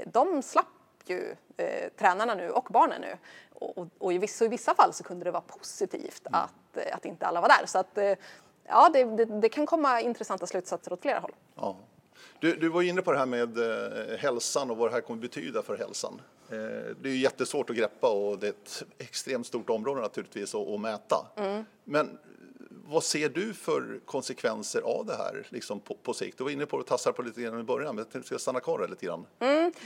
[0.06, 0.66] De slapp
[1.04, 1.36] ju
[1.96, 3.16] tränarna nu och barnen nu.
[3.52, 7.04] Och, och, i, vissa, i vissa fall så kunde det vara positivt att, eh, att
[7.04, 7.66] inte alla var där.
[7.66, 7.98] Så att,
[8.64, 11.34] ja, det, det, det kan komma intressanta slutsatser åt flera håll.
[11.54, 11.76] Ja.
[12.40, 15.20] Du, du var inne på det här med eh, hälsan och vad det här kommer
[15.20, 16.20] betyda för hälsan.
[16.50, 16.57] Eh,
[17.00, 20.81] det är ju jättesvårt att greppa och det är ett extremt stort område naturligtvis att,
[20.81, 21.26] mäta.
[21.85, 22.18] Men
[22.90, 26.38] vad ser du för konsekvenser av det här liksom på, på sikt?
[26.38, 28.38] Du var inne på det och tassade på lite grann i början, men jag ska
[28.38, 29.26] stanna kvar där lite grann.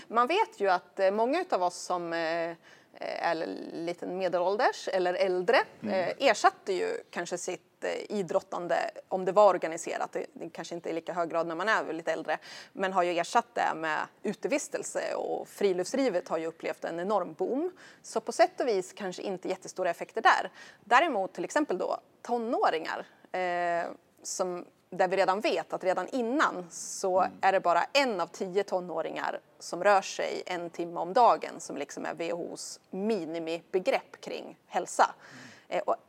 [0.08, 2.56] Man vet ju att eh, många av oss som eh,
[3.00, 3.34] är
[3.72, 10.12] lite medelålders eller äldre eh, ersatte ju kanske sitt eh, idrottande, om det var organiserat,
[10.12, 12.38] det, det kanske inte i lika hög grad när man är lite äldre,
[12.72, 17.70] men har ju ersatt det med utevistelse och friluftslivet har ju upplevt en enorm boom.
[18.02, 20.50] Så på sätt och vis kanske inte jättestora effekter där.
[20.84, 23.90] Däremot till exempel då tonåringar eh,
[24.22, 24.64] som
[24.96, 29.40] där vi redan vet att redan innan så är det bara en av tio tonåringar
[29.58, 35.14] som rör sig en timme om dagen som liksom är WHOs minimibegrepp kring hälsa.
[35.14, 35.51] Och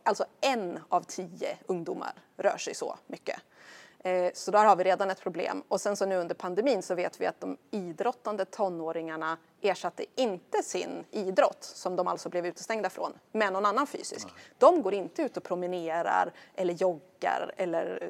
[0.03, 3.39] alltså en av tio ungdomar rör sig så mycket.
[3.99, 5.63] Eh, Så där har vi redan ett problem.
[5.67, 10.63] Och sen så nu under pandemin så vet vi att de idrottande tonåringarna ersatte inte
[10.63, 14.27] sin idrott, som de alltså blev utestängda från, med någon annan fysisk.
[14.57, 18.09] De går inte ut och promenerar eller joggar eller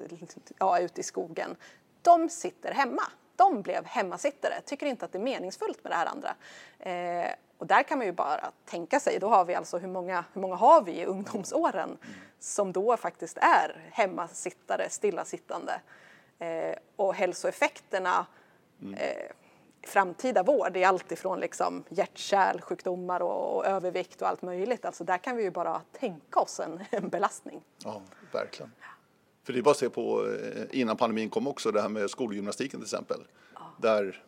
[0.59, 1.55] ja, ute i skogen.
[2.01, 3.03] De sitter hemma.
[3.35, 6.35] De blev hemmasittare, tycker inte att det är meningsfullt med det här andra.
[7.63, 10.41] Och där kan man ju bara tänka sig, då har vi alltså hur många, hur
[10.41, 11.97] många har vi i ungdomsåren
[12.39, 15.81] som då faktiskt är hemmasittare, stillasittande.
[16.39, 18.25] Eh, och hälsoeffekterna
[18.97, 19.31] eh,
[19.87, 24.85] framtida vård är allt ifrån liksom hjärt-kärlsjukdomar och, och övervikt och allt möjligt.
[24.85, 27.61] Alltså där kan vi ju bara tänka oss en, en belastning.
[27.83, 28.71] Ja, verkligen.
[29.43, 32.09] För det är bara att se på eh, innan pandemin kom också det här med
[32.09, 33.19] skolgymnastiken till exempel.
[33.77, 34.23] Där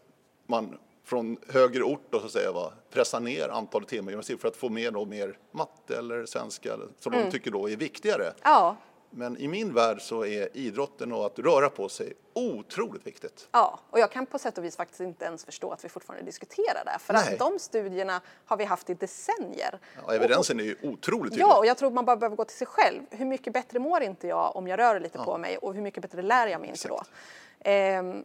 [0.48, 4.48] man från högre ort då, så att säga, va, pressar ner antalet timmar gymnastik för
[4.48, 8.34] att få med då mer matte eller svenska eller, som de tycker då är viktigare.
[8.44, 8.76] Ja,
[9.10, 13.48] Men i min värld så är idrotten och att röra på sig otroligt viktigt.
[13.52, 16.26] Ja, och jag kan på sätt och vis faktiskt inte ens förstå att vi fortfarande
[16.26, 17.00] diskuterar det.
[17.00, 17.34] För Nej.
[17.34, 19.80] att de studierna har vi haft i decennier.
[20.08, 21.44] Ja, evidensen är ju otroligt tydlig.
[21.46, 23.02] Ja, och jag tror man bara behöver gå till sig själv.
[23.10, 26.02] Hur mycket bättre mår inte jag om jag rör lite på mig och hur mycket
[26.02, 26.96] bättre lär jag mig inte då?
[26.96, 27.12] Exakt.
[27.60, 28.24] Ehm,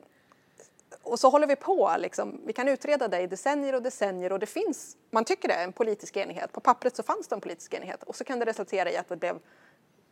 [1.03, 1.95] och så håller vi på.
[1.99, 2.41] Liksom.
[2.47, 5.73] Vi kan utreda det i decennier och decennier och det finns, man tycker det, en
[5.73, 6.53] politisk enighet.
[6.53, 9.09] På pappret så fanns det en politisk enighet och så kan det resultera i att
[9.09, 9.39] det blev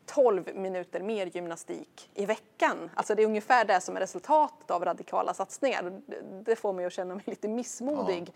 [0.07, 2.91] 12 minuter mer gymnastik i veckan.
[2.95, 6.01] Alltså det är ungefär det som är resultatet av radikala satsningar.
[6.45, 8.33] Det- får mig att känna mig lite missmodig.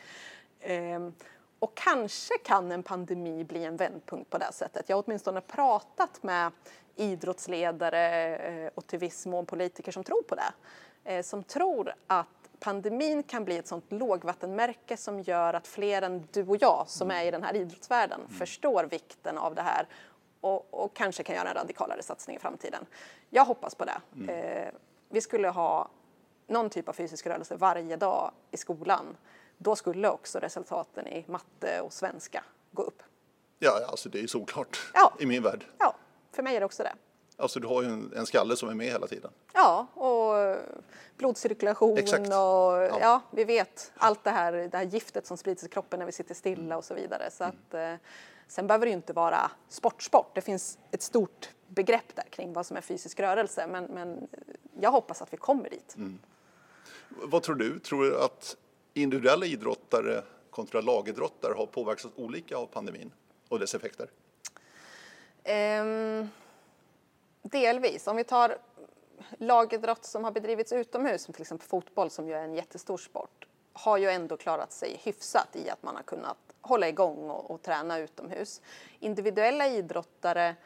[0.60, 1.14] Ehm,
[1.58, 4.88] och kanske kan en pandemi bli en vändpunkt på det sättet.
[4.88, 6.52] Jag har åtminstone pratat med
[6.96, 10.52] idrottsledare eh, och till viss mån politiker som tror på det.
[11.04, 12.26] Eh, Som tror att
[12.60, 17.10] pandemin kan bli ett sånt lågvattenmärke som gör att fler än du och jag som
[17.10, 19.86] är i den här idrottsvärlden förstår vikten av det här
[20.40, 22.86] och, och kanske kan göra en radikalare satsning i framtiden.
[23.30, 24.32] Jag hoppas på det.
[24.32, 24.74] Eh,
[25.08, 25.88] vi skulle ha
[26.46, 29.16] någon typ av fysisk rörelse varje dag i skolan.
[29.58, 33.02] Då skulle också resultaten i matte och svenska gå upp
[33.58, 35.12] Ja, alltså det är såklart Ja.
[35.20, 35.64] i min värld.
[35.78, 35.94] Ja,
[36.32, 36.92] för mig är det också det.
[37.42, 39.30] Alltså du har ju en, en skalle som är med hela tiden.
[39.52, 40.56] Ja, och
[41.16, 42.26] blodcirkulation Exakt.
[42.26, 43.20] och ja.
[43.30, 46.34] vi vet allt det här, det här giftet som sprids i kroppen när vi sitter
[46.34, 47.30] stilla och så vidare.
[47.30, 47.94] Så att, eh,
[48.48, 50.34] sen behöver det ju inte vara sportsport.
[50.34, 54.28] Det finns ett stort begrepp där kring vad som är fysisk rörelse, men, men
[54.80, 55.96] jag hoppas att vi kommer dit.
[57.08, 57.78] Vad tror du?
[57.78, 58.56] Tror du att
[58.94, 63.12] individuella idrottare kontra lagidrottare har påverkats olika av pandemin
[63.48, 64.10] och dess effekter?
[65.44, 66.28] Ehm,
[67.42, 68.06] delvis.
[68.06, 68.58] Om vi tar
[69.38, 73.46] lagidrott som har bedrivits utomhus, som till exempel fotboll som ju är en jättestor sport,
[73.72, 77.62] har ju ändå klarat sig hyfsat i att man har kunnat hålla igång och, och
[77.62, 78.60] träna utomhus.
[78.98, 80.56] Individuella idrottare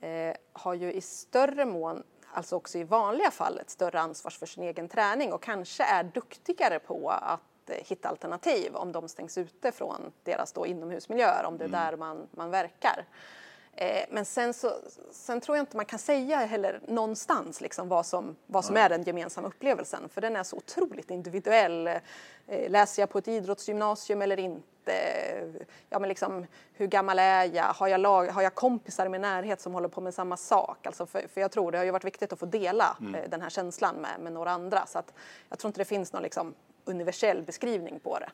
[0.00, 4.46] eh, har ju i större mån, alltså också i vanliga fall, ett större ansvar för
[4.46, 9.38] sin egen träning och kanske är duktigare på att eh, hitta alternativ om de stängs
[9.38, 13.04] ute från deras då inomhusmiljöer, om det är där man, man verkar.
[13.78, 14.72] Eh, Men sen, så,
[15.10, 18.88] sen tror jag inte man kan säga heller någonstans liksom vad som, vad som är
[18.88, 21.86] den gemensamma upplevelsen, för den är så otroligt individuell.
[21.86, 24.62] Eh, Läser jag på ett idrottsgymnasium eller inte?
[25.88, 27.64] Ja, men liksom, hur gammal är jag?
[27.64, 30.86] Har jag, lag, har jag kompisar i min närhet som håller på med samma sak?
[30.86, 33.40] Alltså för, för jag tror det har ju varit viktigt att få dela eh, den
[33.42, 34.86] här känslan med, med några andra.
[34.86, 35.12] Så att
[35.48, 38.30] jag tror inte det finns någon liksom, universell beskrivning på det.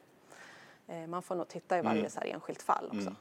[1.07, 3.15] Man får nog titta i varje så här enskilt fall också.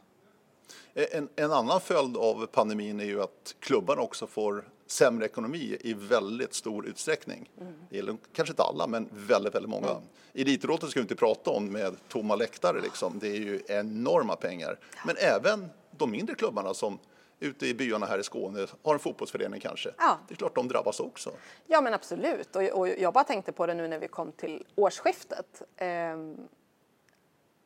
[0.93, 5.93] En, en annan följd av pandemin är ju att klubbarna också får sämre ekonomi i
[5.93, 7.49] väldigt stor utsträckning.
[7.89, 10.01] Det gäller kanske inte alla, men väldigt, väldigt många.
[10.33, 13.19] Elitidrotten ska vi inte prata om med tomma läktare, liksom.
[13.19, 14.79] det är ju enorma pengar.
[15.05, 16.99] Men även de mindre klubbarna som
[17.39, 19.89] ute i byarna här i Skåne har en fotbollsförening kanske.
[19.97, 20.19] Ja.
[20.27, 21.31] Det är klart de drabbas också.
[21.67, 24.65] Ja men absolut och, och jag bara tänkte på det nu när vi kom till
[24.75, 25.61] årsskiftet.
[25.77, 26.37] ehm,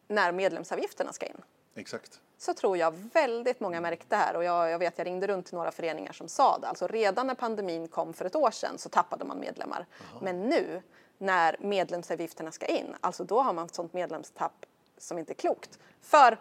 [0.08, 1.42] när medlemsavgifterna ska in.
[1.76, 2.20] Exakt.
[2.38, 5.56] Så tror jag väldigt många märkte här och jag, jag vet jag ringde runt till
[5.56, 6.68] några föreningar som sa det.
[6.68, 9.86] Alltså redan när pandemin kom för ett år sedan så tappade man medlemmar.
[10.22, 10.82] Men nu
[11.18, 14.66] när medlemsavgifterna ska in, alltså då har man ett sånt medlemstapp
[14.98, 15.80] som inte är klokt.
[16.02, 16.38] För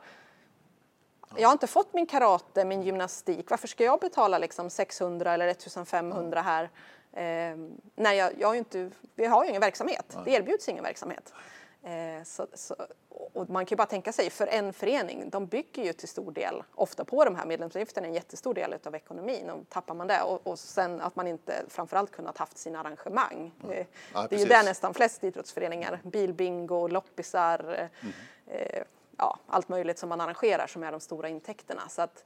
[1.36, 3.50] jag har inte fått min karate, min gymnastik.
[3.50, 6.70] Varför ska jag betala liksom 600 eller 1500 här?
[7.12, 7.56] Eh,
[7.94, 10.16] när jag, jag har inte, vi har ju ingen verksamhet.
[10.24, 11.32] Det erbjuds ingen verksamhet.
[11.84, 12.76] Eh, så, så,
[13.08, 16.32] och man kan ju bara tänka sig, för en förening, de bygger ju till stor
[16.32, 19.50] del ofta på de här medlemsavgifterna, en jättestor del av ekonomin.
[19.50, 23.52] Och tappar man det och, och sen att man inte framförallt kunnat haft sina arrangemang.
[23.68, 27.90] Det, Ja, det är ju där nästan flest idrottsföreningar, bilbingo, loppisar,
[28.46, 28.82] eh,
[29.18, 31.88] ja, allt möjligt som man arrangerar som är de stora intäkterna.
[31.88, 32.24] Så att,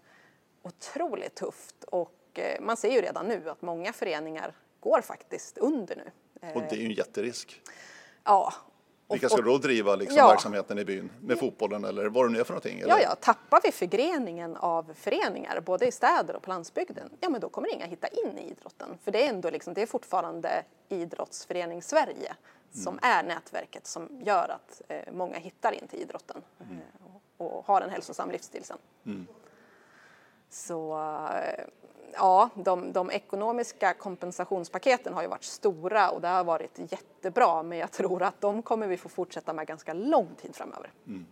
[0.63, 5.97] otroligt tufft och eh, man ser ju redan nu att många föreningar går faktiskt under
[5.97, 6.11] nu.
[6.43, 7.63] Eh, Och det är ju en jätterisk.
[8.25, 8.53] ja.
[9.11, 10.29] Vilka ska då driva liksom Ja.
[10.29, 11.11] verksamheten i byn?
[11.21, 12.81] Med fotbollen eller vad det nu är för någonting?
[12.81, 12.89] Eller?
[12.95, 17.41] Ja, ja, tappar vi förgreningen av föreningar, både i städer och på landsbygden, ja men
[17.41, 18.89] då kommer inga hitta in i idrotten.
[19.05, 22.37] För det är ändå liksom, det är fortfarande idrottsförening Sverige
[22.73, 26.67] som är nätverket som gör att eh, många hittar in till idrotten eh,
[27.39, 28.79] och, och har en hälsosam livsstil sen.
[30.51, 31.65] Så eh,
[32.13, 37.79] ja, de, de ekonomiska kompensationspaketen har ju varit stora och det har varit jättebra, men
[37.79, 40.93] jag tror att de kommer vi få fortsätta med ganska lång tid framöver.
[41.07, 41.27] Mm.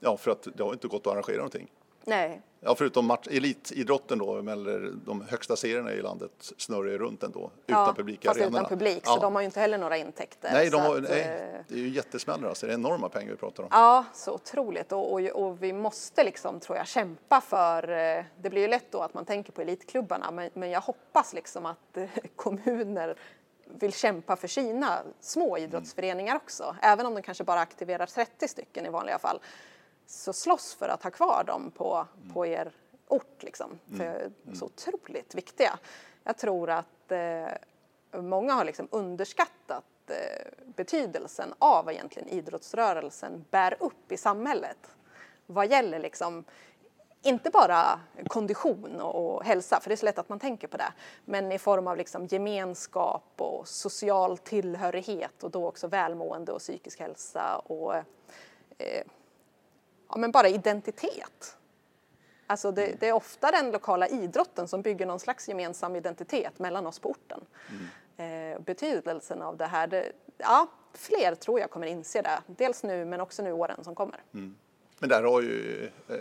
[0.00, 1.70] Ja, för att det har inte gått att arrangera någonting.
[2.10, 7.22] Nej, Ja, förutom match, elitidrotten då, eller de högsta serierna i landet snurrar ju runt
[7.22, 8.58] ändå, utan publik fast arenorna.
[8.58, 9.10] utan publik, ja.
[9.14, 10.50] så de har ju inte heller några intäkter.
[10.52, 13.30] Nej, de har, att, nej, eh, det är ju jättesmällar alltså, det är enorma pengar
[13.30, 13.68] vi pratar om.
[13.72, 14.92] Ja, så otroligt.
[14.92, 17.82] Och, och, och vi måste liksom, tror jag, kämpa för...
[18.18, 21.32] eh, Det blir ju lätt då att man tänker på elitklubbarna, men, men jag hoppas
[21.34, 23.16] liksom att eh, kommuner
[23.66, 26.76] vill kämpa för sina små idrottsföreningar också.
[26.82, 29.40] Även om de kanske bara aktiverar 30 stycken i vanliga fall.
[30.10, 32.72] Så slåss för att ha kvar dem på, på er
[33.08, 33.78] ort, liksom.
[33.96, 35.78] För de är så otroligt viktiga.
[36.24, 37.48] Jag tror att eh,
[38.22, 40.46] många har liksom underskattat eh,
[40.76, 44.96] betydelsen av vad egentligen idrottsrörelsen bär upp i samhället.
[45.46, 46.44] Vad gäller liksom,
[47.22, 50.76] inte bara kondition och, och hälsa, för det är så lätt att man tänker på
[50.76, 50.92] det,
[51.24, 57.00] men i form av liksom gemenskap och social tillhörighet och då också välmående och psykisk
[57.00, 57.94] hälsa och
[58.78, 59.04] eh,
[60.10, 61.56] ja, men bara identitet.
[62.46, 66.86] Alltså det, det är ofta den lokala idrotten som bygger någon slags gemensam identitet mellan
[66.86, 67.40] oss på orten.
[68.16, 72.42] Eh, betydelsen av det här, det, ja, fler tror jag kommer inse det.
[72.46, 74.22] Dels nu men också nu åren som kommer.
[74.98, 76.16] Men där har ju, eh,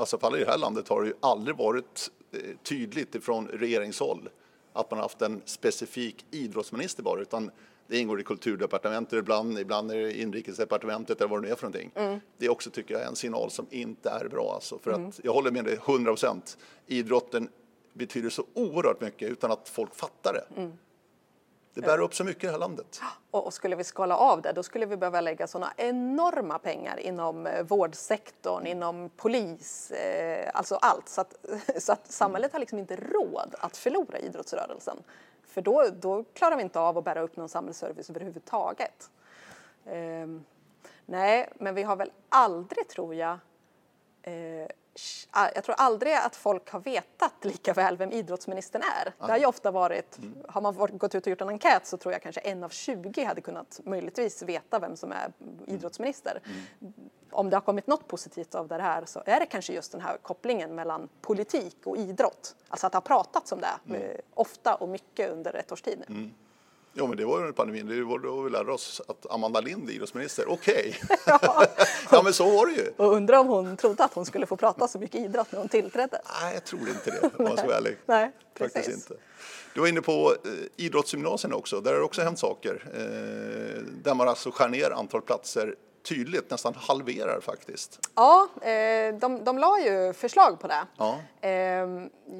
[0.00, 3.48] alltså för alla i det här landet har det ju aldrig varit eh, tydligt ifrån
[3.48, 4.28] regeringshåll
[4.72, 7.50] att man haft en specifik idrottsminister bara, utan
[7.86, 11.66] Det ingår i kulturdepartementet ibland, ibland är det inrikesdepartementet eller vad det nu är för
[11.66, 11.90] någonting.
[11.94, 12.20] Mm.
[12.38, 14.52] Det är också, tycker jag, en signal som inte är bra.
[14.54, 16.58] Alltså, för att jag håller med dig 100 procent.
[16.86, 17.48] Idrotten
[17.92, 20.60] betyder så oerhört mycket utan att folk fattar det.
[20.60, 20.72] Mm.
[21.74, 23.00] Det bär upp så mycket i det här landet.
[23.30, 27.46] Och, skulle vi skala av det, då skulle vi behöva lägga sådana enorma pengar inom
[27.46, 31.08] eh, vårdsektorn, inom polis, eh, alltså allt.
[31.08, 31.34] Så att,
[31.78, 34.96] så att samhället har liksom inte råd att förlora idrottsrörelsen.
[35.52, 39.10] För då, då klarar vi inte av att bära upp någon samhällsservice överhuvudtaget.
[39.86, 40.44] Ehm,
[41.06, 43.38] nej, men vi har väl aldrig, tror jag,
[44.22, 44.32] eh,
[44.94, 49.12] sh- jag tror aldrig att folk har vetat lika väl vem idrottsministern är.
[49.26, 52.12] Det har ju ofta varit, har man gått ut och gjort en enkät så tror
[52.12, 55.32] jag kanske en av 20 hade kunnat möjligtvis veta vem som är
[55.66, 56.40] idrottsminister.
[57.32, 60.00] Om det har kommit något positivt av det här så är det kanske just den
[60.00, 62.54] här kopplingen mellan politik och idrott.
[62.68, 66.04] Alltså att det har pratats om det eh, ofta och mycket under ett års tid
[66.08, 66.30] nu.
[66.94, 67.86] Jo, men det var ju under pandemin.
[67.86, 70.44] Det var då vi lärde oss att Amanda Lind är idrottsminister.
[70.48, 70.96] Okej.
[72.10, 72.92] ja, men så var det ju.
[72.96, 75.68] Och undrar om hon trodde att hon skulle få prata så mycket idrott när hon
[75.68, 76.20] tillträdde.
[76.42, 77.96] Nej, jag tror inte det om man ska vara ärlig.
[78.06, 78.94] Nej, Faktiskt precis.
[78.94, 79.22] inte.
[79.74, 81.80] Du var inne på eh, idrottsgymnasierna också.
[81.80, 82.82] Där har det också hänt saker.
[82.94, 88.08] Eh, där man alltså skär ner antal platser tydligt, nästan halverar faktiskt.
[88.14, 90.86] Ja, eh, de, de la ju förslag på det.
[90.96, 91.18] Ja.
[91.40, 91.88] Eh,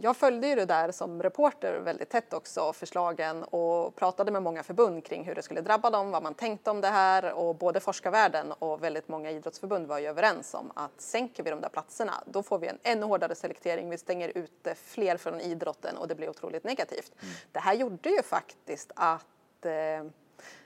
[0.01, 4.63] jag följde ju det där som reporter väldigt tätt också, förslagen och pratade med många
[4.63, 7.81] förbund kring hur det skulle drabba dem, vad man tänkte om det här och både
[7.81, 12.25] forskarvärlden och väldigt många idrottsförbund var ju överens om att sänker vi de där platserna
[12.27, 16.15] då får vi en ännu hårdare selektering, vi stänger ute fler från idrotten och det
[16.15, 17.13] blir otroligt negativt.
[17.53, 19.73] Det här gjorde ju faktiskt att eh,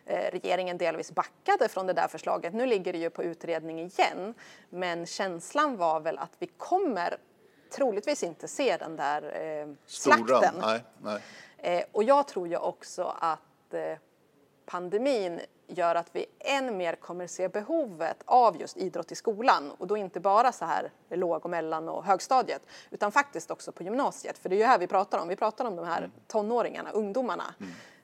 [0.07, 2.55] regeringen delvis backade från det där förslaget.
[2.55, 4.35] Nu ligger det ju på utredning igen,
[4.71, 7.17] men känslan var väl att vi kommer
[7.71, 10.55] troligtvis inte se den där eh, slakten.
[10.61, 11.23] Nej, nej.
[11.59, 13.99] Eh, och jag tror ju också att eh,
[14.67, 19.87] pandemin gör att vi än mer kommer se behovet av just idrott i skolan och
[19.87, 24.39] då inte bara så här låg och mellan och högstadiet utan faktiskt också på gymnasiet
[24.39, 25.29] för det är ju här vi pratar om.
[25.29, 27.55] Vi pratar om de här tonåringarna, ungdomarna.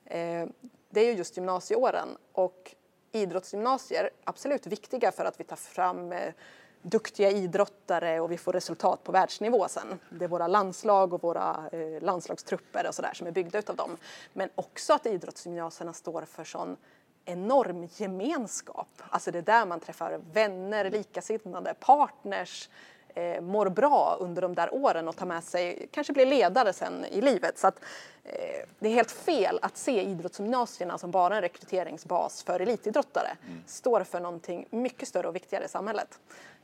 [0.05, 0.47] Eh,
[0.93, 2.75] det är ju just gymnasieåren och
[3.11, 6.33] idrottsgymnasier absolut viktiga för att vi tar fram eh,
[6.81, 9.99] duktiga idrottare och vi får resultat på världsnivå sen.
[10.09, 13.97] Det är våra landslag och våra eh, landslagstrupper och sådär som är byggda utav dem.
[14.33, 16.77] Men också att idrottsgymnasierna står för sån
[17.25, 19.01] enorm gemenskap.
[19.09, 22.69] Alltså det är där man träffar vänner, likasinnade, partners,
[23.13, 27.05] eh, mår bra under de där åren och tar med sig, kanske blir ledare sen
[27.05, 27.57] i livet.
[27.57, 27.79] Så att,
[28.23, 33.37] eh, det är helt fel att se idrottsgymnasierna som bara en rekryteringsbas för elitidrottare.
[33.67, 36.19] Står för någonting mycket större och viktigare i samhället.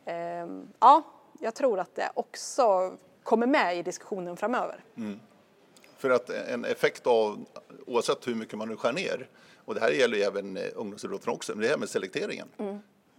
[0.06, 0.16] Eh,
[0.80, 1.04] ja,
[1.40, 4.84] jag tror att det också kommer med i diskussionen framöver.
[5.98, 7.46] För att en effekt av,
[7.88, 9.28] oavsett hur mycket man nu skär ner,
[9.66, 12.48] och det här gäller ju även eh, ungdomsidrotten också, men det här med selekteringen.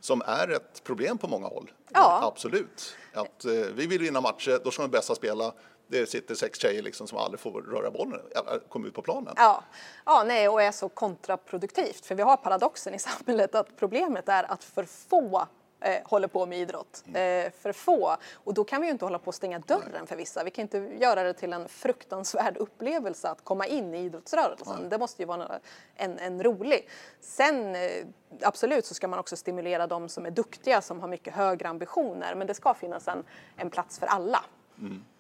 [0.01, 1.71] Som är ett problem på många håll.
[1.93, 2.21] Ja.
[2.23, 2.97] Absolut.
[3.15, 5.53] Att, eh, vi vill vinna matcher, då ska de bästa spela.
[5.87, 9.35] Det sitter sex tjejer liksom som aldrig får röra bollen, eller komma ut på planen.
[9.37, 9.65] Ja,
[10.05, 12.07] ja nej, och är så kontraproduktivt.
[12.07, 15.47] För vi har paradoxen i samhället att problemet är att för få
[15.81, 17.05] eh, håller på med idrott.
[17.07, 18.17] Eh, för få.
[18.35, 20.45] Och då kan vi ju inte hålla på att stänga dörren för vissa.
[20.45, 24.89] Vi kan inte göra det till en fruktansvärd upplevelse att komma in i idrottsrörelsen.
[24.89, 25.61] Det måste ju vara
[25.97, 26.89] en, en rolig.
[27.21, 28.07] Sen eh,
[28.43, 32.35] absolut så ska man också stimulera de som är duktiga, som har mycket högre ambitioner.
[32.35, 33.25] Men det ska finnas en,
[33.57, 34.45] en plats för alla.
[34.79, 35.20] För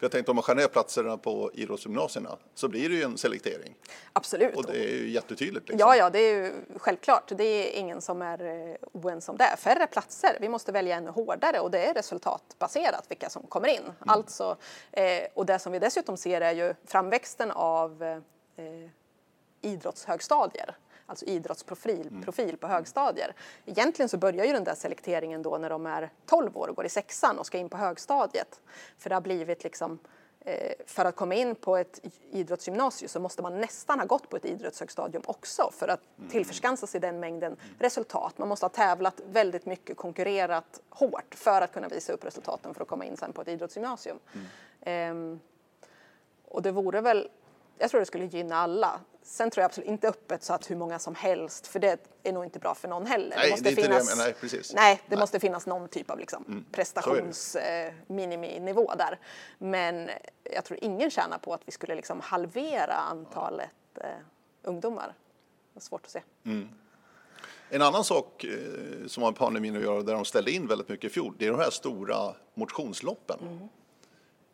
[0.00, 3.74] jag tänkte om man skär ner platserna på idrottsgymnasierna så blir det ju en selektering.
[4.12, 4.56] Absolut.
[4.56, 5.68] Och det är ju jättetydligt.
[5.68, 5.88] Liksom.
[5.88, 7.32] Ja, ja, det är ju självklart.
[7.36, 9.56] Det är ingen som är eh, oense om det.
[9.58, 10.38] Färre platser.
[10.40, 13.82] Vi måste välja ännu hårdare och det är resultatbaserat vilka som kommer in.
[13.98, 14.56] Alltså,
[14.92, 18.90] eh, och det som vi dessutom ser är ju framväxten av eh,
[19.60, 20.76] idrottshögstadier.
[21.10, 23.34] Alltså idrottsprofil profil på högstadier.
[23.66, 26.86] Egentligen så börjar ju den där selekteringen då när de är 12 år och går
[26.86, 28.60] i sexan och ska in på högstadiet.
[28.98, 29.98] För det har blivit liksom
[30.40, 34.36] eh, för att komma in på ett idrottsgymnasium så måste man nästan ha gått på
[34.36, 38.38] ett idrottshögstadium också för att tillförskansa sig den mängden resultat.
[38.38, 42.82] Man måste ha tävlat väldigt mycket, konkurrerat hårt för att kunna visa upp resultaten för
[42.82, 44.18] att komma in sen på ett idrottsgymnasium.
[44.80, 45.40] Ehm,
[46.44, 47.28] och det vore väl,
[47.78, 49.00] jag tror det skulle gynna alla.
[49.22, 52.32] Sen tror jag absolut inte öppet så att hur många som helst, för det är
[52.32, 53.36] nog inte bra för någon heller.
[53.36, 54.16] Nej, det inte det jag menar.
[54.16, 54.74] Nej, precis.
[54.74, 55.20] Nej, det Nej.
[55.20, 59.18] måste finnas någon typ av liksom prestationsminiminivå där.
[59.58, 60.10] Men
[60.54, 64.04] jag tror ingen tjänar på att vi skulle liksom halvera antalet eh,
[64.62, 65.14] ungdomar.
[65.72, 66.22] Det är svårt att se.
[67.72, 70.88] En annan sak eh, som har med pandemin att göra, där de ställde in väldigt
[70.88, 73.38] mycket i fjol, det är de här stora motionsloppen.
[73.42, 73.68] Mm.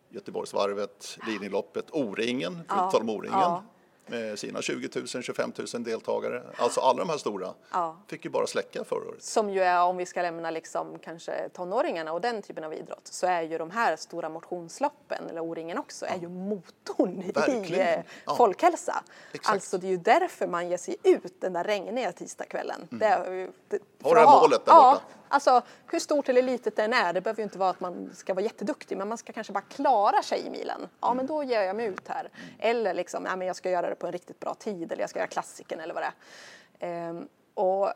[0.08, 3.38] Göteborgsvarvet, Lidingöloppet, O-ringen, för att Ja, tala om O-ringen.
[3.40, 3.64] ja.
[4.06, 6.42] Med sina 20 000, 25 000 deltagare.
[6.56, 7.96] Alltså alla de här stora Ja.
[8.08, 9.22] fick ju bara släcka förra året.
[9.22, 13.00] Som ju är, om vi ska lämna liksom kanske tonåringarna och den typen av idrott,
[13.10, 17.98] så är ju de här stora motionsloppen, eller O-ringen också, är ju motorn i Verkligen.
[17.98, 18.34] eh, Ja.
[18.36, 19.04] folkhälsa.
[19.32, 19.54] Exakt.
[19.54, 22.88] Alltså det är ju därför man ger sig ut den där regniga tisdagskvällen.
[22.90, 25.04] Det är ju- det, Har för det här målet där ja, borta.
[25.28, 28.10] Alltså hur stort eller litet det än är, det behöver ju inte vara att man
[28.14, 30.88] ska vara jätteduktig, men man ska kanske bara klara sig i milen.
[31.00, 32.30] Ja, men då ger jag mig ut här.
[32.58, 35.10] Eller liksom, ja, men jag ska göra det på en riktigt bra tid, eller jag
[35.10, 37.08] ska göra klassiken eller vad det är.
[37.08, 37.92] Ehm, och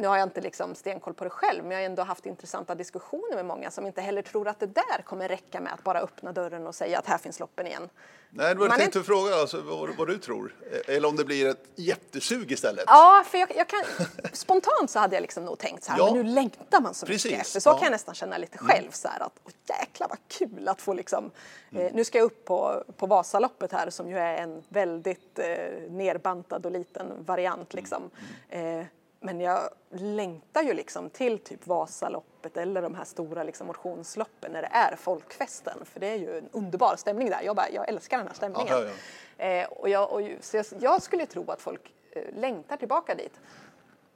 [0.00, 2.74] nu har jag inte liksom stenkoll på det själv, men jag har ändå haft intressanta
[2.74, 6.00] diskussioner med många som inte heller tror att det där kommer räcka med att bara
[6.00, 7.88] öppna dörren och säga att här finns loppen igen.
[8.30, 10.54] Nej, det var Man jag är- tänkte fråga alltså, vad, vad du tror.
[10.86, 12.84] Eller om det blir ett jättesug istället.
[12.86, 13.80] Ja, för jag, jag kan,
[14.32, 16.04] spontant så hade jag liksom nog tänkt så här, Ja.
[16.04, 17.46] men nu längtar man så Precis, mycket.
[17.48, 17.72] För så ja.
[17.72, 17.78] Mm.
[17.80, 20.92] kan jag nästan känna lite själv så här att, åh jäklar vad kul att få
[20.92, 21.30] liksom,
[21.72, 21.86] Mm.
[21.86, 25.46] eh, nu ska jag upp på, på Vasaloppet här som ju är en väldigt eh,
[25.90, 28.10] nerbantad och liten variant liksom.
[28.50, 28.78] Mm.
[28.80, 28.86] Eh,
[29.20, 34.62] men jag längtar ju liksom till typ Vasaloppet eller de här stora liksom motionsloppen när
[34.62, 35.84] det är folkfesten.
[35.84, 37.40] För det är ju en underbar stämning där.
[37.42, 38.66] Jag, bara, jag älskar den här stämningen.
[38.70, 38.90] Ja, ja,
[39.38, 43.40] Eh, och jag, och, så jag, jag skulle tro att folk eh, längtar tillbaka dit.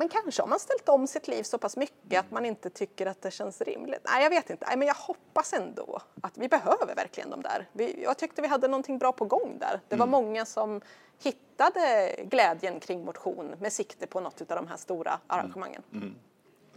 [0.03, 3.07] Men kanske har man ställt om sitt liv så pass mycket att man inte tycker
[3.07, 4.01] att det känns rimligt.
[4.05, 4.67] Nej, jag vet inte.
[4.67, 7.69] Nej, men jag hoppas ändå att vi behöver verkligen de där.
[7.73, 9.81] Vi, jag tyckte vi hade någonting bra på gång där.
[9.89, 10.81] Det var många som
[11.23, 15.83] hittade glädjen kring motion med sikte på något av de här stora arrangemangen.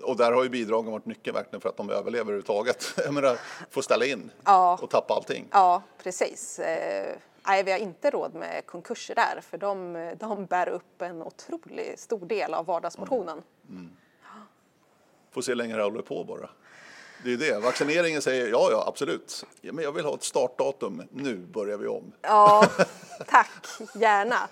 [0.01, 2.85] Och där har ju bidragen varit nyckeln verkligen för att de överlever överhuvudtaget.
[2.97, 4.79] Jag menar, få ställa in Ja.
[4.81, 5.47] och tappa allting.
[5.51, 6.59] Ja, precis.
[7.47, 11.99] Nej, vi har inte råd med konkurser där för de, de bär upp en otroligt
[11.99, 13.43] stor del av vardagsmotionen.
[15.31, 16.49] Får se hur länge det håller på bara.
[17.23, 17.59] Det är det.
[17.59, 19.45] Vaccineringen säger ja, ja, absolut.
[19.61, 21.03] Ja, men jag vill ha ett startdatum.
[21.11, 22.11] Nu börjar vi om.
[22.21, 22.67] Ja,
[23.27, 23.65] tack,
[23.95, 24.49] gärna.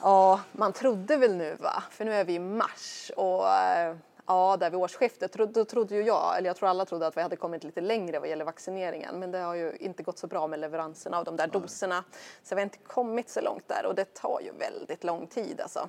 [0.00, 3.96] Ja, man trodde väl nu va, för nu är vi i mars och eh,
[4.32, 7.20] ja, där vid årsskiftet, då trodde ju jag, eller jag tror alla trodde att vi
[7.20, 10.46] hade kommit lite längre vad gäller vaccineringen, men det har ju inte gått så bra
[10.46, 12.04] med leveranserna av de där doserna,
[12.42, 15.60] så vi har inte kommit så långt där och det tar ju väldigt lång tid
[15.60, 15.88] alltså.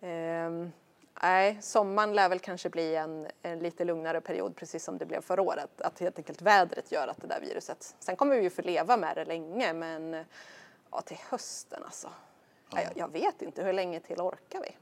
[0.00, 0.72] Ehm,
[1.22, 5.20] nej, sommaren lär väl kanske bli en, en lite lugnare period, precis som det blev
[5.20, 5.80] förra året.
[5.80, 7.94] Att helt enkelt vädret gör att det där viruset...
[7.98, 10.24] Sen kommer vi ju få leva med det länge, men
[10.90, 12.08] ja, till hösten alltså.
[12.70, 12.80] Ja.
[12.82, 14.76] Jag, jag vet inte, hur länge till orkar vi?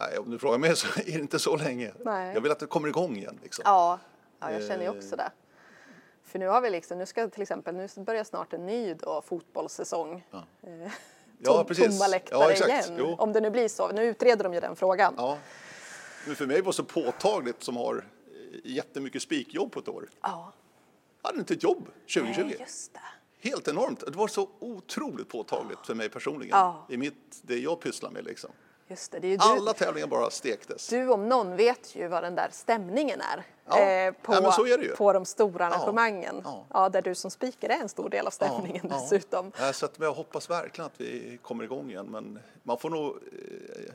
[0.00, 1.92] Nej, om du frågar mig så är det inte så länge.
[2.04, 2.34] Nej.
[2.34, 3.38] Jag vill att det kommer igång igen.
[3.42, 3.62] Liksom.
[3.66, 3.98] Ja,
[4.40, 4.96] ja jag känner ju Eh.
[4.96, 5.30] också det.
[6.24, 9.22] För nu har vi liksom, nu ska till exempel, nu börjar snart en ny då,
[9.26, 10.24] fotbollssäsong.
[10.32, 10.92] Eh,
[11.42, 11.86] Ja, tom- precis.
[11.98, 13.16] Tomma läktare Ja, igen, Jo.
[13.18, 13.88] om det nu blir så.
[13.92, 15.14] Nu utreder de ju den frågan.
[15.16, 15.38] Ja.
[16.26, 18.02] Men för mig var det så påtagligt som har eh,
[18.64, 20.08] jättemycket spikjobb på ett år.
[20.22, 20.52] Ja.
[21.22, 22.42] Jag hade inte ett jobb 2020.
[22.44, 23.00] Nej, just det.
[23.48, 24.00] Helt enormt.
[24.06, 26.58] Det var så otroligt påtagligt för mig personligen.
[26.58, 26.86] Ja.
[26.88, 28.50] I mitt, det jag pysslar med liksom.
[28.88, 30.88] Just det, det är ju du, Alla tävlingar bara stektes.
[30.88, 33.44] du om någon vet ju vad den där stämningen är.
[33.68, 33.80] Ja.
[33.80, 36.40] eh, på, Ja, är på de stora arrangemangen.
[36.44, 36.66] Ja.
[36.72, 36.88] Ja.
[36.88, 39.52] där du som speaker är en stor del av stämningen dessutom.
[39.72, 42.06] Så att jag hoppas verkligen att vi kommer igång igen.
[42.10, 43.92] Men man får nog, eh,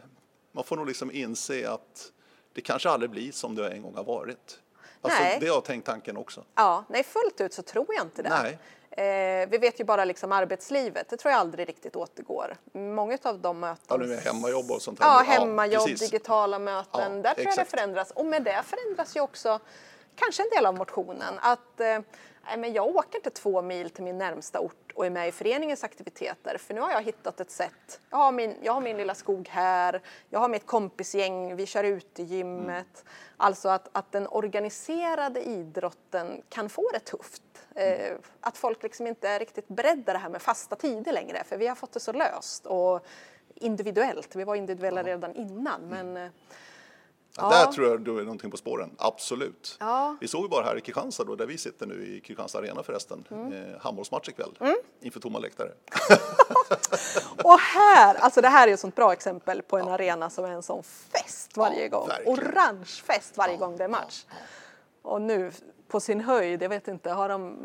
[0.51, 2.11] man får nog liksom inse att
[2.53, 4.59] det kanske aldrig blir som det en gång har varit.
[5.01, 5.37] Alltså, Nej.
[5.39, 6.43] det har jag tänkt tanken också.
[6.55, 8.29] Ja, nej fullt ut så tror jag inte det.
[8.29, 8.57] Nej.
[8.91, 12.55] Eh, vi vet ju bara liksom arbetslivet, det tror jag aldrig riktigt återgår.
[12.73, 13.85] Många av de möten...
[13.87, 15.07] Ja, nu med hemmajobb och sånt här.
[15.09, 16.09] Ja, Ja, hemmajobb, precis.
[16.11, 17.15] digitala möten.
[17.15, 17.69] Ja, där tror jag det exakt.
[17.71, 18.11] förändras.
[18.11, 19.59] Och med det förändras ju också
[20.15, 21.33] kanske en del av motionen.
[21.41, 21.85] Att eh,
[22.45, 25.31] nej, men jag åker inte två mil till min närmsta ort och är med i
[25.31, 26.57] föreningens aktiviteter.
[26.57, 27.99] För nu har jag hittat ett sätt.
[28.09, 31.83] Jag har min, jag har min lilla skog här, jag har mitt kompisgäng, vi kör
[31.83, 33.05] ut i gymmet.
[33.37, 37.43] Alltså att, att den organiserade idrotten kan få det tufft.
[37.75, 41.43] Eh, att folk liksom inte är riktigt beredda det här med fasta tider längre.
[41.43, 43.05] För vi har fått det så löst och
[43.55, 44.35] individuellt.
[44.35, 45.81] Vi var individuella redan innan.
[45.81, 46.29] Men, eh,
[47.37, 47.49] Ja.
[47.49, 49.77] Där tror jag du är någonting på spåren, absolut.
[49.79, 50.15] Ja.
[50.21, 52.83] Vi såg ju bara här i Kristianstad då, där vi sitter nu i Kristianstad Arena
[52.83, 53.53] förresten, Mm.
[53.53, 54.51] eh, handbollsmatch ikväll
[55.01, 55.71] inför tomma läktare.
[57.43, 60.49] Och här, alltså det här är ett sånt bra exempel på en arena som är
[60.51, 62.07] en sån fest varje Ja, gång.
[62.07, 62.39] verkligen.
[62.39, 64.25] Orange fest varje gång det är match.
[65.01, 65.51] Och nu
[65.91, 67.55] på sin höjd, jag vet inte, har de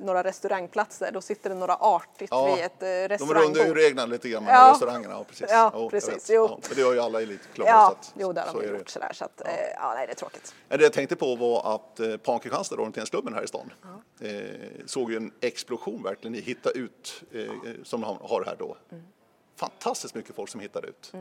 [0.00, 3.56] några restaurangplatser, då sitter det några artigt Ja, vid ett eh, De restaurangbord.
[3.56, 4.70] rundar ju reglerna lite grann med Ja.
[4.74, 5.14] restaurangerna.
[5.14, 5.46] Ja, precis.
[5.50, 6.30] Ja, Jo, precis.
[6.30, 6.46] Jo.
[6.50, 7.70] Ja, men det gör ju alla elitklubbar.
[7.72, 10.12] Ja, så att, jo det har de gjort sådär så att, eh, ja nej det
[10.12, 10.54] är tråkigt.
[10.68, 13.72] Det jag tänkte på var att eh, PAN Kristianstad, orienteringsklubben här i stan,
[14.20, 14.30] eh,
[14.86, 17.44] såg ju en explosion verkligen i Hitta ut, eh,
[17.84, 18.76] som de har här då.
[19.56, 21.12] Fantastiskt mycket folk som hittar ut.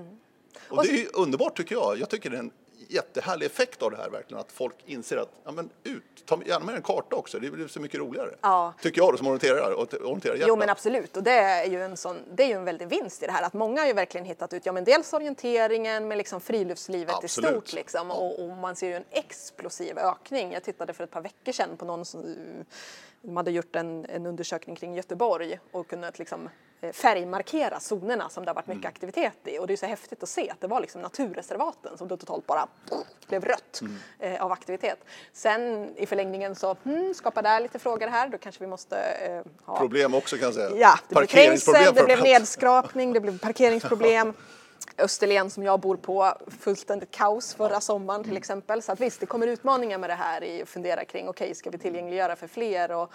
[0.70, 1.98] Och det är ju underbart tycker jag.
[2.00, 2.52] Jag tycker det är en
[2.90, 6.66] jättehärlig effekt av det här verkligen, att folk inser att, ja men ut, ta gärna
[6.66, 8.36] med en karta också, det blir så mycket roligare.
[8.42, 8.74] Ja.
[8.82, 9.74] Tycker jag då som orienterar,
[10.06, 12.88] orienterar Jo men absolut, och det är ju en sån, det är ju en väldig
[12.88, 16.08] vinst i det här, att många har ju verkligen hittat ut, ja men dels orienteringen
[16.08, 17.50] men liksom friluftslivet Absolut.
[17.50, 20.52] i stort liksom, och, och man ser ju en explosiv ökning.
[20.52, 22.36] Jag tittade för ett par veckor sedan på någon som
[23.22, 26.50] de hade gjort en, en undersökning kring Göteborg och kunnat liksom
[26.82, 29.60] eh, färgmarkera zonerna som det har varit mycket aktivitet i.
[29.60, 32.48] Och det är så häftigt att se att det var liksom naturreservaten som då totalt
[32.48, 32.68] bara
[33.28, 33.82] blev rött
[34.20, 35.00] eh, av aktivitet.
[35.34, 39.42] Sen i förlängningen så hmm, skapar det lite frågor här, då kanske vi måste eh,
[39.66, 40.72] ha Problem också kan jag säga.
[40.76, 44.34] Ja, det blev trängsel, det blev nedskrapning, det blev parkeringsproblem.
[44.98, 48.82] Österlen som jag bor på, fullständigt kaos förra sommaren till exempel.
[48.82, 51.70] Så att visst, det kommer utmaningar med det här i att fundera kring, okej, ska
[51.70, 52.92] vi tillgängliggöra för fler?
[52.92, 53.14] Och,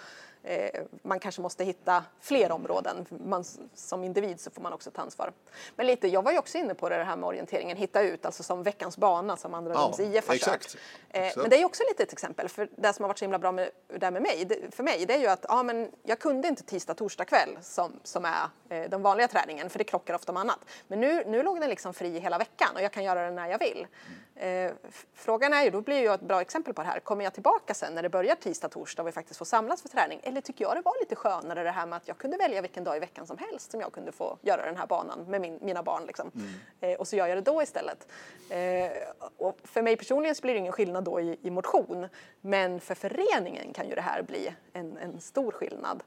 [1.01, 3.05] man kanske måste hitta fler områden.
[3.09, 3.43] Man,
[3.75, 5.31] som individ så får man också ta ansvar.
[5.75, 8.43] Men lite, jag var ju också inne på det här med orienteringen, hitta ut, alltså
[8.43, 10.71] som veckans bana som andra Ja, IF har exakt.
[10.71, 10.81] kört.
[11.09, 11.37] Eh, Exakt.
[11.37, 13.39] men det är ju också lite ett exempel, för det som har varit så himla
[13.39, 16.19] bra med, där med mig, det, för mig, det är ju att ja, men jag
[16.19, 20.13] kunde inte tisdag, torsdag kväll som, som är eh, den vanliga träningen, för det krockar
[20.13, 20.59] ofta med annat.
[20.87, 23.47] Men nu, nu låg den liksom fri hela veckan och jag kan göra den när
[23.47, 23.87] jag vill.
[24.35, 24.49] Eh,
[24.89, 27.33] f- frågan är ju, då blir ju ett bra exempel på det här, kommer jag
[27.33, 30.19] tillbaka sen när det börjar tisdag, torsdag och vi faktiskt får samlas för träning?
[30.35, 32.83] Eller tycker jag det var lite skönare det här med att jag kunde välja vilken
[32.83, 35.59] dag i veckan som helst som jag kunde få göra den här banan med min,
[35.61, 36.31] mina barn liksom.
[36.79, 38.07] Eh, och så gör jag det då istället.
[38.49, 38.91] Eh,
[39.37, 42.07] och för mig personligen så blir det ingen skillnad då i, i motion,
[42.41, 46.03] men för föreningen kan ju det här bli en, en stor skillnad.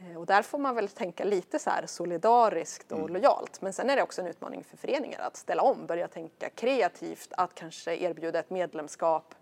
[0.00, 3.60] Eh, Och där får man väl tänka lite så här solidariskt och lojalt.
[3.62, 7.32] Men sen är det också en utmaning för föreningar att ställa om, börja tänka kreativt,
[7.36, 9.34] att kanske erbjuda ett medlemskap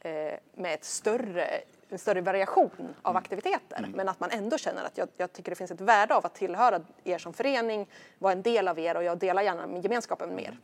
[0.00, 3.90] eh, med ett större, en större variation av aktiviteter.
[3.94, 6.34] Men att man ändå känner att jag, jag tycker det finns ett värde av att
[6.34, 10.34] tillhöra er som förening, vara en del av er och jag delar gärna med gemenskapen
[10.34, 10.58] med er.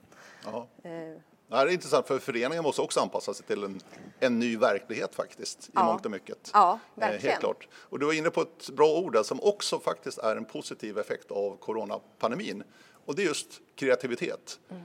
[0.44, 0.66] Ja.
[0.82, 0.90] Eh,
[1.48, 3.80] Det här är intressant för föreningen måste också anpassa sig till en,
[4.20, 5.84] en ny verklighet faktiskt i Ja.
[5.84, 6.50] mångt och mycket.
[6.52, 7.30] Ja, Eh, verkligen.
[7.30, 7.68] Helt klart.
[7.74, 10.98] Och du var inne på ett bra ord där som också faktiskt är en positiv
[10.98, 12.62] effekt av coronapandemin.
[13.06, 14.58] Och det är just kreativitet.
[14.70, 14.82] Mm.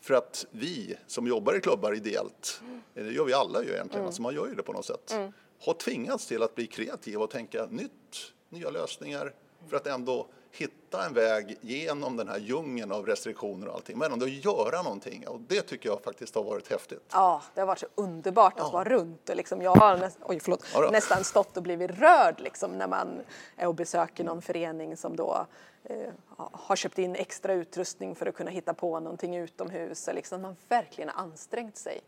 [0.00, 2.62] För att vi som jobbar i klubbar ideellt,
[2.94, 4.06] eh, det gör vi alla ju egentligen, Mm.
[4.06, 5.14] alltså man gör ju det på något sätt,
[5.60, 9.32] har tvingats till att bli kreativa och tänka nytt, nya lösningar
[9.68, 14.12] för att ändå hitta en väg genom den här djungeln av restriktioner och allting, men
[14.12, 15.28] ändå göra någonting.
[15.28, 17.02] Och det tycker jag faktiskt har varit häftigt.
[17.12, 19.28] Ja, det har varit så underbart att vara runt.
[19.28, 22.88] Och liksom, jag har näst, oj, förlåt, Ja nästan stått och blivit rörd liksom, när
[22.88, 23.20] man
[23.56, 25.46] är och besöker någon förening som då
[25.84, 30.08] eh, har köpt in extra utrustning för att kunna hitta på någonting utomhus.
[30.14, 32.00] Liksom, man verkligen har ansträngt sig.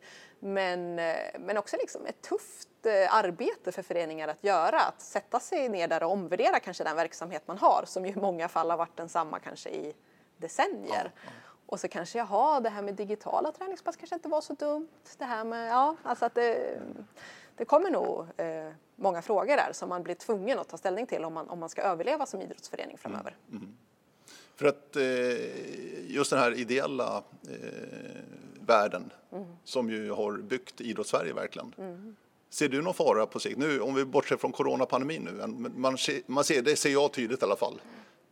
[0.46, 4.80] Men, eh, men också liksom ett tufft eh, arbete för föreningar att göra.
[4.80, 8.16] Att sätta sig ner där och omvärdera kanske den verksamhet man har som ju i
[8.16, 9.94] många fall har varit densamma kanske i
[10.36, 11.12] decennier.
[11.66, 14.88] Och så kanske jaha, det här med digitala träningspass kanske inte var så dumt.
[15.18, 16.78] Det här med, ja, alltså att det,
[17.56, 21.24] det kommer nog eh, många frågor där som man blir tvungen att ta ställning till
[21.24, 23.36] om man, om man ska överleva som idrottsförening framöver.
[24.56, 28.36] För att eh, just den här ideella eh,
[28.66, 29.12] världen
[29.64, 31.74] som ju har byggt Idrottssverige verkligen.
[32.50, 33.58] Ser du någon fara på sikt?
[33.58, 35.46] Nu, om vi bortser från coronapandemin nu,
[35.76, 37.80] man ser, man ser, det ser jag tydligt i alla fall.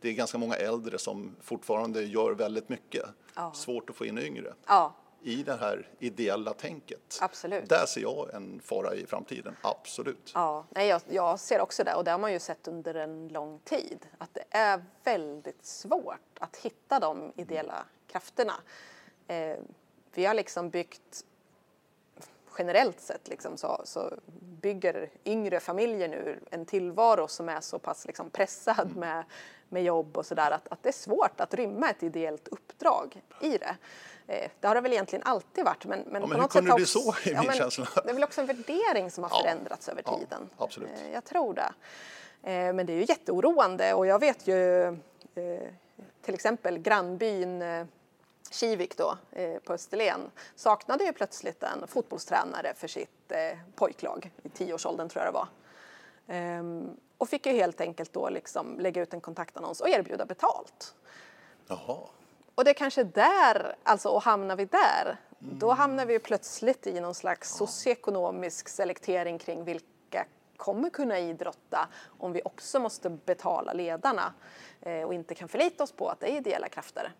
[0.01, 3.05] Det är ganska många äldre som fortfarande gör väldigt mycket.
[3.35, 3.51] Ja.
[3.53, 7.17] Svårt att få in yngre Ja, i det här ideella tänket.
[7.21, 7.69] Absolut.
[7.69, 10.31] Där ser jag en fara i framtiden, absolut.
[10.33, 10.65] ja.
[10.69, 13.59] Nej, jag, jag ser också det och det har man ju sett under en lång
[13.59, 14.05] tid.
[14.17, 18.53] Att det är väldigt svårt att hitta de ideella krafterna.
[19.27, 19.57] Eh,
[20.17, 21.25] vi har liksom byggt
[22.57, 28.05] generellt sett liksom så, så bygger yngre familjer nu en tillvaro som är så pass
[28.05, 29.23] liksom pressad med,
[29.69, 33.57] med jobb och sådär att, att det är svårt att rymma ett ideellt uppdrag i
[33.57, 33.75] det.
[34.27, 36.65] Eh, det har det väl egentligen alltid varit men, men Ja, men på något sätt
[36.65, 37.87] det bli också, så, är min men.
[38.03, 40.49] Det är väl också en värdering som har Ja, förändrats över ja, tiden.
[40.57, 40.89] absolut.
[40.89, 41.73] Eh, jag tror det.
[42.51, 44.93] Eh, men det är ju jätteoroande och jag vet ju eh,
[46.21, 47.85] till exempel grannbyn eh,
[48.55, 54.49] Kivik då, eh, på Österlen saknade ju plötsligt en fotbollstränare för sitt eh, pojklag i
[54.49, 55.47] tioårsåldern tror jag det var.
[56.27, 60.95] Ehm, och fick ju helt enkelt då liksom lägga ut en kontaktannons och erbjuda betalt.
[61.67, 61.97] Jaha.
[62.55, 66.87] Och det är kanske där, alltså och hamnar vi där, då hamnar vi ju plötsligt
[66.87, 70.25] i någon slags socioekonomisk selektering kring vilka
[70.57, 71.87] kommer kunna idrotta
[72.19, 74.33] om vi också måste betala ledarna
[74.81, 77.13] eh, och inte kan förlita oss på att det är ideella krafter.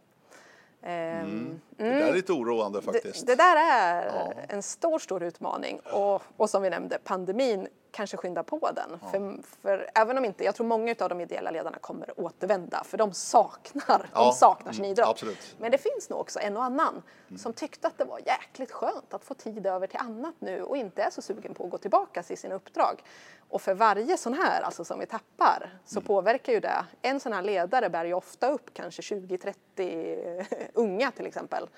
[0.85, 3.27] Ehm, Det där är lite oroande det, faktiskt.
[3.27, 8.43] det där är en stor, stor utmaning och, och som vi nämnde, pandemin kanske skynda
[8.43, 8.99] på den.
[9.01, 9.07] Ja.
[9.11, 12.97] För, för, även om inte, jag tror många av de ideella ledarna kommer återvända för
[12.97, 14.23] de saknar, ja.
[14.23, 15.07] de saknar sin mm, idrott.
[15.07, 15.55] Absolut.
[15.59, 17.37] Men det finns nog också en och annan mm.
[17.37, 20.77] som tyckte att det var jäkligt skönt att få tid över till annat nu och
[20.77, 23.03] inte är så sugen på att gå tillbaka till sina uppdrag.
[23.49, 26.07] Och för varje sån här alltså som vi tappar så mm.
[26.07, 26.85] påverkar ju det.
[27.01, 31.69] En sån här ledare bär ju ofta upp kanske 20-30 unga till exempel.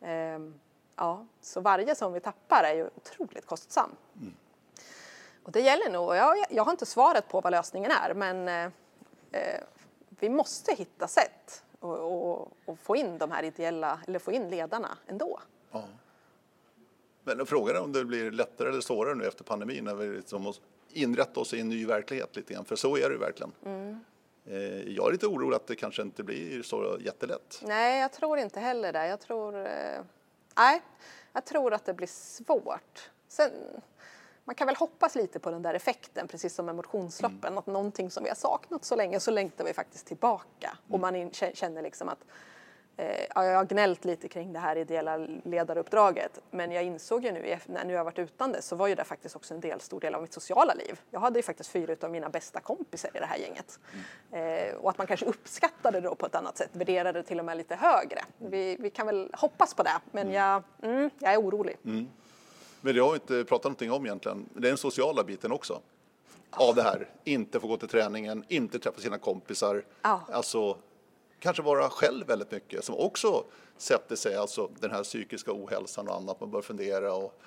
[0.00, 0.60] Ehm,
[0.96, 3.90] ja, så varje som vi tappar är ju otroligt kostsam.
[4.20, 4.34] Mm.
[5.42, 8.72] Och det gäller nog, jag, jag har inte svaret på vad lösningen är men eh,
[9.32, 9.60] eh
[10.20, 15.40] vi måste hitta sätt att få in de här ideella, eller få in ledarna ändå.
[15.72, 15.84] Ja.
[17.24, 20.42] Men frågan är om det blir lättare eller svårare nu efter pandemin när vi liksom
[20.42, 23.52] måste inrätta oss i en ny verklighet lite grann, för så är det verkligen.
[23.64, 24.00] Mm.
[24.86, 27.62] Jag är lite orolig att det kanske inte blir så jättelätt.
[27.66, 29.06] Nej, jag tror inte heller det.
[29.06, 30.00] Jag tror, eh,
[30.56, 30.82] nej,
[31.32, 33.10] jag tror att det blir svårt.
[33.28, 33.50] Sen,
[34.44, 37.58] man kan väl hoppas lite på den där effekten, precis som med motionsloppen, mm.
[37.58, 40.94] att någonting som vi har saknat så länge så längtar vi faktiskt tillbaka mm.
[40.94, 42.24] och man känner liksom att
[43.34, 47.90] jag har gnällt lite kring det här ideella ledaruppdraget men jag insåg ju nu när
[47.90, 50.22] jag varit utan det så var ju det faktiskt också en del, stor del av
[50.22, 51.00] mitt sociala liv.
[51.10, 53.80] Jag hade ju faktiskt fyra av mina bästa kompisar i det här gänget.
[54.32, 54.68] Mm.
[54.68, 57.38] Eh, och att man kanske uppskattade det då på ett annat sätt, värderade det till
[57.38, 58.20] och med lite högre.
[58.38, 60.34] Vi, vi kan väl hoppas på det men mm.
[60.34, 61.76] jag, mm, jag är orolig.
[61.84, 62.08] Mm.
[62.80, 64.48] Men det har vi inte pratat någonting om egentligen.
[64.52, 65.80] Det är den sociala biten också.
[66.50, 67.08] Av det här.
[67.24, 69.84] Inte få gå till träningen, inte träffa sina kompisar.
[70.02, 70.20] Ja.
[70.32, 70.78] Alltså
[71.40, 73.44] kanske vara själv väldigt mycket som också
[73.76, 76.40] sätter sig, alltså den här psykiska ohälsan och annat.
[76.40, 77.40] Man bör fundera och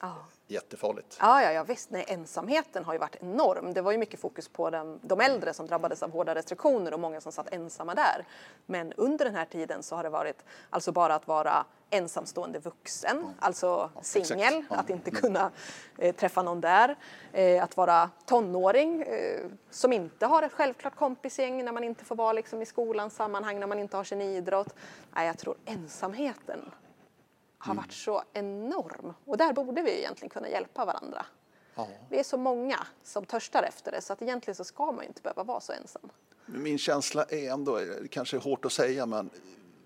[0.00, 0.14] Ja.
[0.50, 1.16] Jättefarligt.
[1.20, 1.90] Ja, ja, ja visst.
[1.90, 3.72] Nej, ensamheten har ju varit enorm.
[3.72, 7.00] Det var ju mycket fokus på den, de äldre som drabbades av hårda restriktioner och
[7.00, 8.26] många som satt ensamma där.
[8.66, 13.18] Men under den här tiden så har det varit alltså bara att vara ensamstående vuxen,
[13.18, 13.30] mm.
[13.38, 14.66] alltså ja, singel, mm.
[14.68, 15.50] att inte kunna
[15.98, 16.96] eh, träffa någon där.
[17.32, 22.16] Eh, att vara tonåring eh, som inte har ett självklart kompisgäng när man inte får
[22.16, 24.74] vara liksom, i skolans sammanhang, när man inte har sin idrott.
[25.14, 26.70] Nej, jag tror ensamheten
[27.58, 27.82] har mm.
[27.82, 29.14] varit så enorm.
[29.24, 31.26] Och där borde vi egentligen kunna hjälpa varandra.
[31.74, 31.88] Ja.
[32.10, 35.22] Vi är så många som törstar efter det så att egentligen så ska man inte
[35.22, 36.10] behöva vara så ensam.
[36.46, 37.80] Min känsla är ändå,
[38.10, 39.30] kanske är hårt att säga, men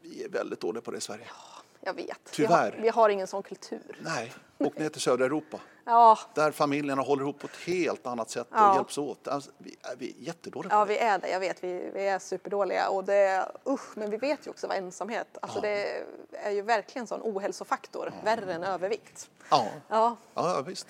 [0.02, 1.24] vi är väldigt dåliga på det i Sverige.
[1.28, 1.51] Ja,
[1.84, 2.18] jag vet.
[2.30, 2.70] Tyvärr.
[2.70, 3.98] Vi har, vi har ingen sån kultur.
[4.00, 5.60] Nej, åk ner till södra Europa.
[5.84, 6.18] Ja.
[6.34, 8.74] Där familjerna håller ihop på ett helt annat sätt och ja.
[8.74, 9.28] hjälps åt.
[9.28, 11.28] Alltså, vi, är, vi är jättedåliga ja, vi är det.
[11.28, 11.64] Jag vet.
[11.64, 12.88] Vi, vi är superdåliga.
[12.88, 15.62] Och det, usch, men vi vet ju också vad ensamhet alltså ja.
[15.62, 18.12] Det är ju verkligen en sån ohälsofaktor.
[18.16, 18.24] Ja.
[18.24, 19.30] Värre än övervikt.
[19.50, 20.16] Ja, ja.
[20.34, 20.86] ja visst.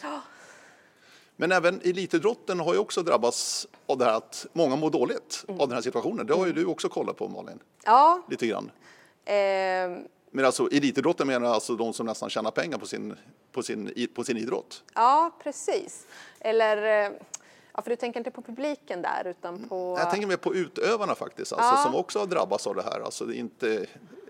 [1.37, 5.61] Men även elitidrotten har ju också drabbats av det här att många mår dåligt mm.
[5.61, 6.27] av den här situationen.
[6.27, 7.59] Det har ju du också kollat på Malin.
[7.85, 8.23] Ja.
[8.29, 8.71] Lite grann.
[9.25, 9.35] Eh,
[10.35, 13.17] men alltså elitidrotten menar alltså de som nästan tjänar pengar på sin,
[13.53, 14.85] på sin, på sin idrott?
[14.95, 16.07] Ja, precis.
[16.41, 17.13] Eller, eh,
[17.73, 19.97] ja, för du tänker inte på publiken där utan på...
[19.99, 21.83] Jag tänker mer på utövarna faktiskt, alltså, ja.
[21.83, 23.01] som också har drabbats av det här.
[23.01, 23.87] Alltså, inte,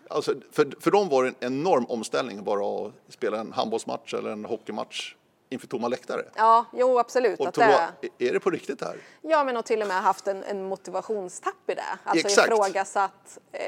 [0.09, 4.31] alltså, för, för dem var det en enorm omställning bara att spela en handbollsmatch eller
[4.31, 5.15] en hockeymatch
[5.49, 6.23] inför tomma läktare.
[6.35, 7.41] Ja, jo absolut.
[7.41, 7.91] Och att det...
[8.19, 8.97] Är det på riktigt här?
[9.23, 11.83] Ja, men och till och med haft en, en motivationstapp i det.
[12.05, 12.49] Alltså Exakt.
[12.49, 13.61] ifrågasatt eh,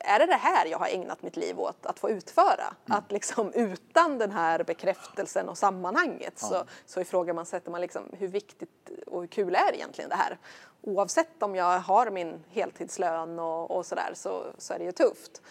[0.00, 2.74] är det det här jag har ägnat mitt liv åt att få utföra?
[2.86, 2.98] Mm.
[2.98, 6.48] Att liksom utan den här bekräftelsen och sammanhanget ja.
[6.48, 10.38] så, så ifrågasätter man liksom hur viktigt och hur kul är egentligen det här?
[10.82, 15.42] Oavsett om jag har min heltidslön och, och sådär så, så är det ju tufft.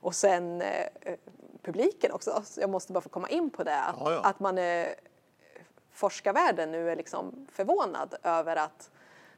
[0.00, 0.88] Och sen eh,
[1.62, 4.20] publiken också, jag måste bara få komma in på det, att, ja, ja.
[4.20, 4.94] att man är,
[5.92, 8.90] forskarvärlden nu är liksom förvånad över att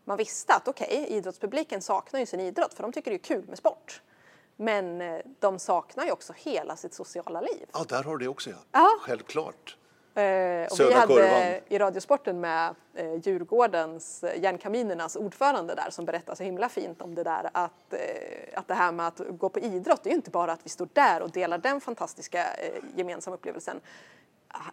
[0.05, 3.19] man visste att okej, okay, idrottspubliken saknar ju sin idrott för de tycker det är
[3.19, 4.03] kul med sport.
[4.61, 7.67] Men eh, de saknar ju också hela sitt sociala liv.
[7.73, 8.57] Ja, där har du det också ja.
[8.73, 8.89] ja.
[9.01, 9.77] Självklart.
[10.15, 11.61] Eh, och vi hade kurvan.
[11.69, 17.15] i Radiosporten med eh, Djurgårdens, eh, Järnkaminernas ordförande där som berättade så himla fint om
[17.15, 20.17] det där att, eh, att det här med att gå på idrott, det är ju
[20.17, 23.81] inte bara att vi står där och delar den fantastiska eh, gemensamma upplevelsen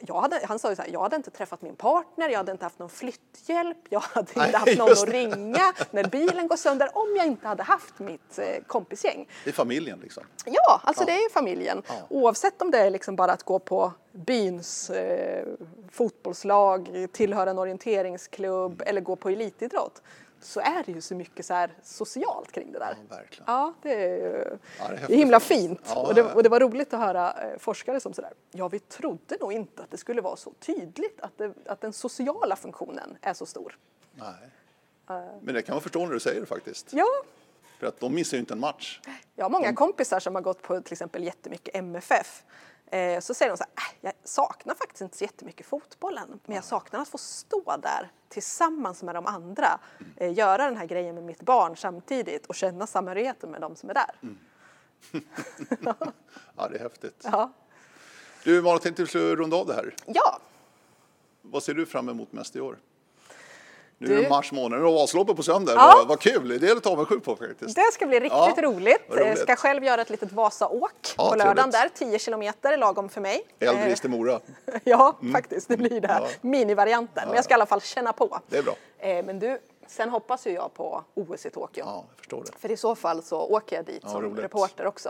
[0.09, 2.65] hade, han sa ju så här, jag hade inte träffat min partner, jag hade inte
[2.65, 6.89] haft någon flytthjälp, jag hade Nej, inte haft någon att ringa när bilen går sönder
[6.93, 9.27] om jag inte hade haft mitt eh, kompisgäng.
[9.43, 10.23] Det är familjen liksom?
[10.45, 11.05] Ja, alltså ja.
[11.05, 11.83] det är familjen.
[11.88, 11.93] Ja.
[12.09, 15.45] Oavsett om det är liksom bara att gå på byns eh,
[15.91, 18.89] fotbollslag, tillhöra en orienteringsklubb mm.
[18.89, 20.01] eller gå på elitidrott
[20.45, 22.97] så är det ju så mycket så här socialt kring det där.
[23.09, 23.43] Ja, verkligen.
[23.47, 25.81] ja det är, ja, det är, det är himla fint.
[25.87, 28.79] Ja, och, det, och, det, var roligt att höra eh, forskare som sådär, ja vi
[28.79, 33.17] trodde nog inte att det skulle vara så tydligt att, det, att den sociala funktionen
[33.21, 33.77] är så stor.
[34.13, 34.27] Nej.
[35.09, 35.25] Uh.
[35.41, 36.93] Men det kan man förstå när du säger det faktiskt.
[36.93, 37.07] Ja.
[37.79, 38.99] För att de missar ju inte en match.
[39.35, 39.75] Jag har många de...
[39.75, 42.43] kompisar som har gått på till exempel jättemycket MFF
[42.95, 46.55] Eh, så säger de så här, äh, jag saknar faktiskt inte så jättemycket fotbollen, men
[46.55, 49.79] jag saknar att få stå där tillsammans med de andra,
[50.17, 53.89] eh, göra den här grejen med mitt barn samtidigt och känna samhörigheten med de som
[53.89, 54.15] är där.
[54.21, 54.37] Mm.
[56.55, 57.21] ja, det är häftigt.
[57.23, 57.51] Ja.
[58.43, 59.95] Du, Malin, tänkte vi skulle runda av det här.
[60.05, 60.39] ja,
[61.41, 62.77] Vad ser du fram emot mest i år?
[63.97, 65.73] Nu Du- är det mars månad, nu är avsloppet på söndag.
[65.75, 65.93] Ja.
[65.97, 67.75] Vad, vad kul, det är jag lite avundsjuk på faktiskt.
[67.75, 69.01] det ska bli riktigt Ja, roligt.
[69.09, 71.95] Jag ska själv göra ett litet Vasaåk Ja, på lördagen trevligt.
[71.99, 73.43] där, 10 kilometer, lagom för mig.
[73.59, 74.39] Eldris till Mora.
[74.83, 76.07] Ja, faktiskt, det blir det.
[76.07, 76.23] Mm.
[76.23, 76.27] Ja.
[76.41, 78.39] Minivarianten, men jag ska i alla fall känna på.
[78.49, 78.75] Det är bra.
[78.99, 81.83] Eh, Men du, sen hoppas ju jag på OS i Tokyo.
[81.87, 82.51] Ja, förstår det.
[82.59, 84.31] För i så fall så åker jag dit Ja, som roligt.
[84.31, 84.41] Mm.
[84.43, 85.09] reporter också.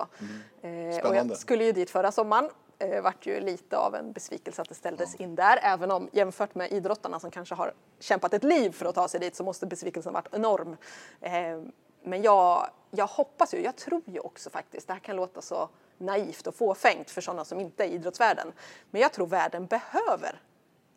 [0.62, 1.32] Eh, och Spännande.
[1.34, 2.50] jag skulle ju dit förra sommaren.
[2.80, 5.60] Eh, vart ju lite av en besvikelse att det ställdes in där.
[5.62, 9.20] Även om jämfört med idrottarna som kanske har kämpat ett liv för att ta sig
[9.20, 10.78] dit så måste besvikelsen varit enorm.
[11.22, 11.62] Eh,
[12.04, 15.70] men jag, jag hoppas ju, jag tror ju också faktiskt, det här kan låta så
[15.98, 18.54] naivt och fåfängt för sådana som inte är i idrottsvärlden.
[18.92, 20.42] Men jag tror världen behöver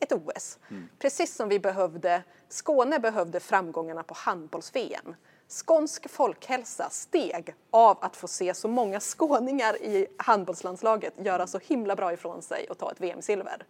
[0.00, 0.58] ett OS.
[0.98, 5.14] Precis som vi behövde, Skåne behövde framgångarna på handbolls-VM.
[5.48, 11.96] Skånsk folkhälsa steg av att få se så många skåningar i handbollslandslaget göra så himla
[11.96, 13.62] bra ifrån sig och ta ett VM-silver.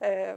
[0.00, 0.36] Eh,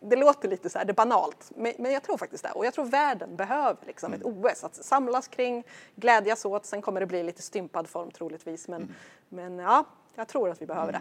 [0.00, 2.50] det låter lite så här, det är banalt, men, jag tror faktiskt det.
[2.50, 6.66] Och jag tror världen behöver liksom ett OS att samlas kring, glädjas åt.
[6.66, 8.94] Sen kommer det bli lite stympad form troligtvis, men,
[9.28, 9.84] men ja,
[10.14, 11.00] jag tror att vi behöver det.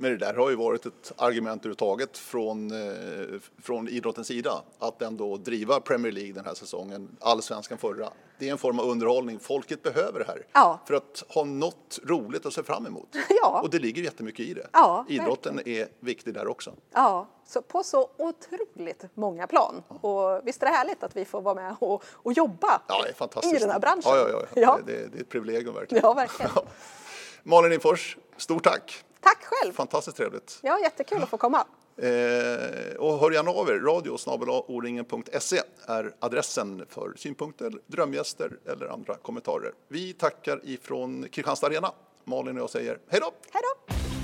[0.00, 4.62] Men det där har ju varit ett argument överhuvudtaget från, eh, från idrottens sida.
[4.78, 8.08] Att ändå driva Premier League den här säsongen, allsvenskan förra.
[8.38, 9.38] Det är en form av underhållning.
[9.38, 10.46] Folket behöver det här.
[10.52, 10.80] Ja.
[10.86, 13.08] För att ha något roligt att se fram emot.
[13.42, 13.60] Ja.
[13.62, 14.66] Och det ligger jättemycket i det.
[14.72, 16.72] Ja, Idrotten är viktig där också.
[16.92, 19.82] Ja, så på så otroligt många plan.
[19.88, 22.82] Och visst är det härligt att vi får vara med och, och jobba
[23.44, 24.02] i den här branschen?
[24.04, 24.46] Ja, ja, ja.
[24.54, 24.78] ja.
[24.86, 26.04] Det, det är ett privilegium verkligen.
[26.04, 26.50] Ja, verkligen.
[27.42, 29.04] Malin Infors, stort tack.
[29.20, 29.72] Tack själv!
[29.72, 30.58] Fantastiskt trevligt.
[30.62, 31.66] Ja, jättekul att få komma.
[31.96, 33.74] Eh, och hör gärna av er.
[33.74, 34.16] Radio
[35.86, 39.72] är adressen för synpunkter, drömgäster eller andra kommentarer.
[39.88, 41.92] Vi tackar ifrån Kristianstad Arena.
[42.24, 43.32] Malin och jag säger hej då!
[43.52, 44.17] Hej då!